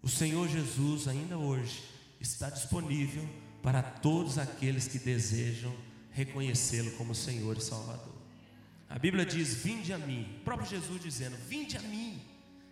O 0.00 0.08
Senhor 0.08 0.48
Jesus, 0.48 1.06
ainda 1.06 1.36
hoje, 1.36 1.84
está 2.18 2.48
disponível 2.48 3.28
para 3.62 3.82
todos 3.82 4.38
aqueles 4.38 4.88
que 4.88 4.98
desejam 4.98 5.70
reconhecê-lo 6.12 6.92
como 6.92 7.14
Senhor 7.14 7.58
e 7.58 7.60
Salvador. 7.60 8.16
A 8.88 8.98
Bíblia 8.98 9.26
diz: 9.26 9.52
Vinde 9.52 9.92
a 9.92 9.98
mim, 9.98 10.38
o 10.40 10.44
próprio 10.44 10.70
Jesus 10.70 11.02
dizendo: 11.02 11.36
Vinde 11.46 11.76
a 11.76 11.82
mim. 11.82 12.22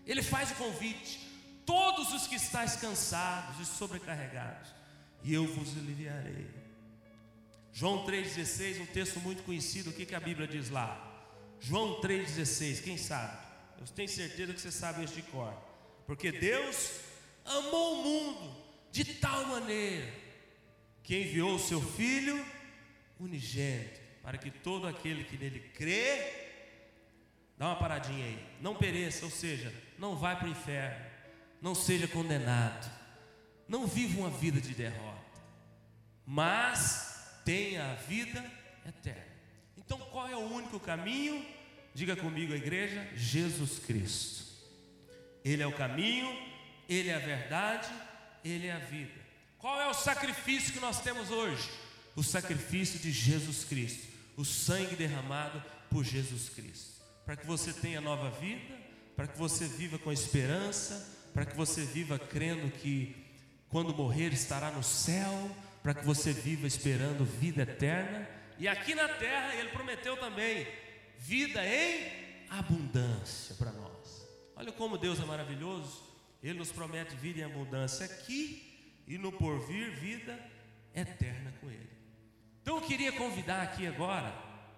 Ele 0.06 0.22
faz 0.22 0.50
o 0.52 0.54
convite: 0.54 1.20
Todos 1.66 2.14
os 2.14 2.26
que 2.26 2.37
estáis 2.37 2.74
cansados 2.76 3.61
e 3.61 3.66
sobrecarregados, 3.66 4.70
e 5.22 5.34
eu 5.34 5.46
vos 5.46 5.76
aliviarei. 5.76 6.48
João 7.70 8.06
3,16, 8.06 8.80
um 8.80 8.87
texto 8.87 9.20
muito 9.20 9.42
conhecido, 9.42 9.90
o 9.90 9.92
que, 9.92 10.06
que 10.06 10.14
a 10.14 10.20
Bíblia 10.20 10.48
diz 10.48 10.70
lá? 10.70 11.04
João 11.61 12.00
3,16, 12.00 12.82
quem 12.82 12.96
sabe? 12.96 13.47
Eu 13.79 13.87
tenho 13.87 14.09
certeza 14.09 14.53
que 14.53 14.61
você 14.61 14.73
sabe 14.73 15.05
este 15.05 15.17
de 15.17 15.23
cor. 15.23 15.53
Porque 16.07 16.33
Deus 16.33 17.01
amou 17.45 18.01
o 18.01 18.03
mundo 18.03 18.57
de 18.91 19.05
tal 19.05 19.47
maneira 19.47 20.12
que 21.03 21.17
enviou 21.21 21.55
o 21.55 21.59
seu 21.59 21.81
Filho 21.81 22.45
unigênito 23.19 24.01
para 24.23 24.37
que 24.37 24.51
todo 24.51 24.87
aquele 24.87 25.25
que 25.25 25.38
nele 25.38 25.61
crê, 25.75 26.49
dá 27.57 27.69
uma 27.69 27.77
paradinha 27.77 28.27
aí, 28.27 28.47
não 28.61 28.75
pereça, 28.75 29.25
ou 29.25 29.31
seja, 29.31 29.73
não 29.99 30.17
vá 30.17 30.37
para 30.37 30.49
o 30.49 30.51
inferno, 30.51 31.05
não 31.62 31.75
seja 31.75 32.07
condenado, 32.07 32.91
não 33.67 33.87
viva 33.87 34.21
uma 34.21 34.31
vida 34.31 34.61
de 34.61 34.75
derrota, 34.75 35.41
mas 36.27 37.41
tenha 37.45 37.93
a 37.93 37.95
vida 37.95 38.45
eterna. 38.87 39.25
Então, 39.79 39.99
qual 39.99 40.29
é 40.29 40.37
o 40.37 40.41
único 40.41 40.79
caminho? 40.79 41.43
Diga 41.94 42.16
comigo, 42.16 42.53
a 42.53 42.57
igreja: 42.57 43.07
Jesus 43.14 43.79
Cristo. 43.79 44.44
Ele 45.44 45.62
é 45.62 45.66
o 45.66 45.72
caminho, 45.72 46.29
Ele 46.88 47.09
é 47.09 47.14
a 47.14 47.18
verdade, 47.18 47.88
Ele 48.44 48.66
é 48.66 48.72
a 48.72 48.79
vida. 48.79 49.20
Qual 49.59 49.81
é 49.81 49.87
o 49.88 49.94
sacrifício 49.94 50.72
que 50.72 50.81
nós 50.81 51.01
temos 51.01 51.31
hoje? 51.31 51.68
O 52.14 52.22
sacrifício 52.22 52.98
de 52.98 53.11
Jesus 53.11 53.64
Cristo 53.64 54.18
o 54.38 54.44
sangue 54.44 54.94
derramado 54.94 55.61
por 55.90 56.05
Jesus 56.05 56.48
Cristo, 56.48 57.03
para 57.27 57.35
que 57.35 57.44
você 57.44 57.72
tenha 57.72 58.01
nova 58.01 58.31
vida, 58.31 58.72
para 59.16 59.27
que 59.27 59.37
você 59.37 59.66
viva 59.66 59.98
com 59.98 60.12
esperança, 60.12 61.12
para 61.35 61.44
que 61.44 61.57
você 61.57 61.85
viva 61.85 62.20
crendo 62.20 62.70
que 62.70 63.16
quando 63.68 63.92
morrer 63.92 64.33
estará 64.33 64.70
no 64.70 64.85
céu, 64.85 65.51
para 65.83 65.92
que 65.92 66.07
você 66.07 66.33
viva 66.33 66.68
esperando 66.68 67.24
vida 67.24 67.62
eterna. 67.62 68.29
E 68.61 68.68
aqui 68.68 68.94
na 68.94 69.09
terra 69.09 69.57
ele 69.57 69.70
prometeu 69.70 70.16
também 70.16 70.68
vida 71.18 71.64
em 71.64 72.46
abundância 72.48 73.54
para 73.57 73.72
nós. 73.72 74.26
Olha 74.57 74.72
como 74.72 74.96
Deus 74.96 75.20
é 75.20 75.24
maravilhoso. 75.24 76.02
Ele 76.42 76.59
nos 76.59 76.70
promete 76.70 77.14
vida 77.16 77.40
em 77.40 77.44
abundância 77.44 78.07
aqui 78.07 78.92
e 79.07 79.18
no 79.18 79.33
porvir 79.33 79.90
vida 79.98 80.38
eterna 80.94 81.52
com 81.61 81.68
ele. 81.68 81.90
Então 82.62 82.76
eu 82.76 82.83
queria 82.83 83.12
convidar 83.12 83.62
aqui 83.62 83.87
agora, 83.87 84.33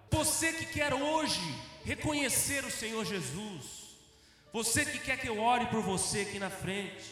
você 0.09 0.53
que 0.53 0.65
quer 0.65 0.93
hoje 0.93 1.41
reconhecer 1.83 2.63
o 2.63 2.71
Senhor 2.71 3.05
Jesus, 3.05 3.97
você 4.51 4.85
que 4.85 4.99
quer 4.99 5.19
que 5.19 5.27
eu 5.27 5.39
ore 5.39 5.65
por 5.67 5.81
você 5.81 6.21
aqui 6.21 6.39
na 6.39 6.49
frente, 6.49 7.03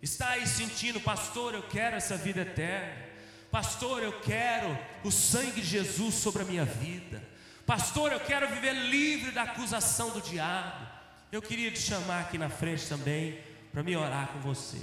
está 0.00 0.30
aí 0.30 0.46
sentindo, 0.46 1.00
pastor, 1.00 1.54
eu 1.54 1.62
quero 1.62 1.96
essa 1.96 2.16
vida 2.16 2.42
eterna, 2.42 3.10
pastor, 3.50 4.02
eu 4.02 4.20
quero 4.20 4.76
o 5.04 5.10
sangue 5.10 5.60
de 5.60 5.66
Jesus 5.66 6.14
sobre 6.14 6.42
a 6.42 6.46
minha 6.46 6.64
vida, 6.64 7.22
pastor, 7.66 8.12
eu 8.12 8.20
quero 8.20 8.48
viver 8.48 8.72
livre 8.72 9.30
da 9.30 9.42
acusação 9.42 10.10
do 10.10 10.20
diabo. 10.20 10.86
Eu 11.30 11.40
queria 11.40 11.70
te 11.70 11.80
chamar 11.80 12.20
aqui 12.20 12.38
na 12.38 12.50
frente 12.50 12.88
também 12.88 13.38
para 13.72 13.82
me 13.82 13.96
orar 13.96 14.28
com 14.28 14.40
você. 14.40 14.78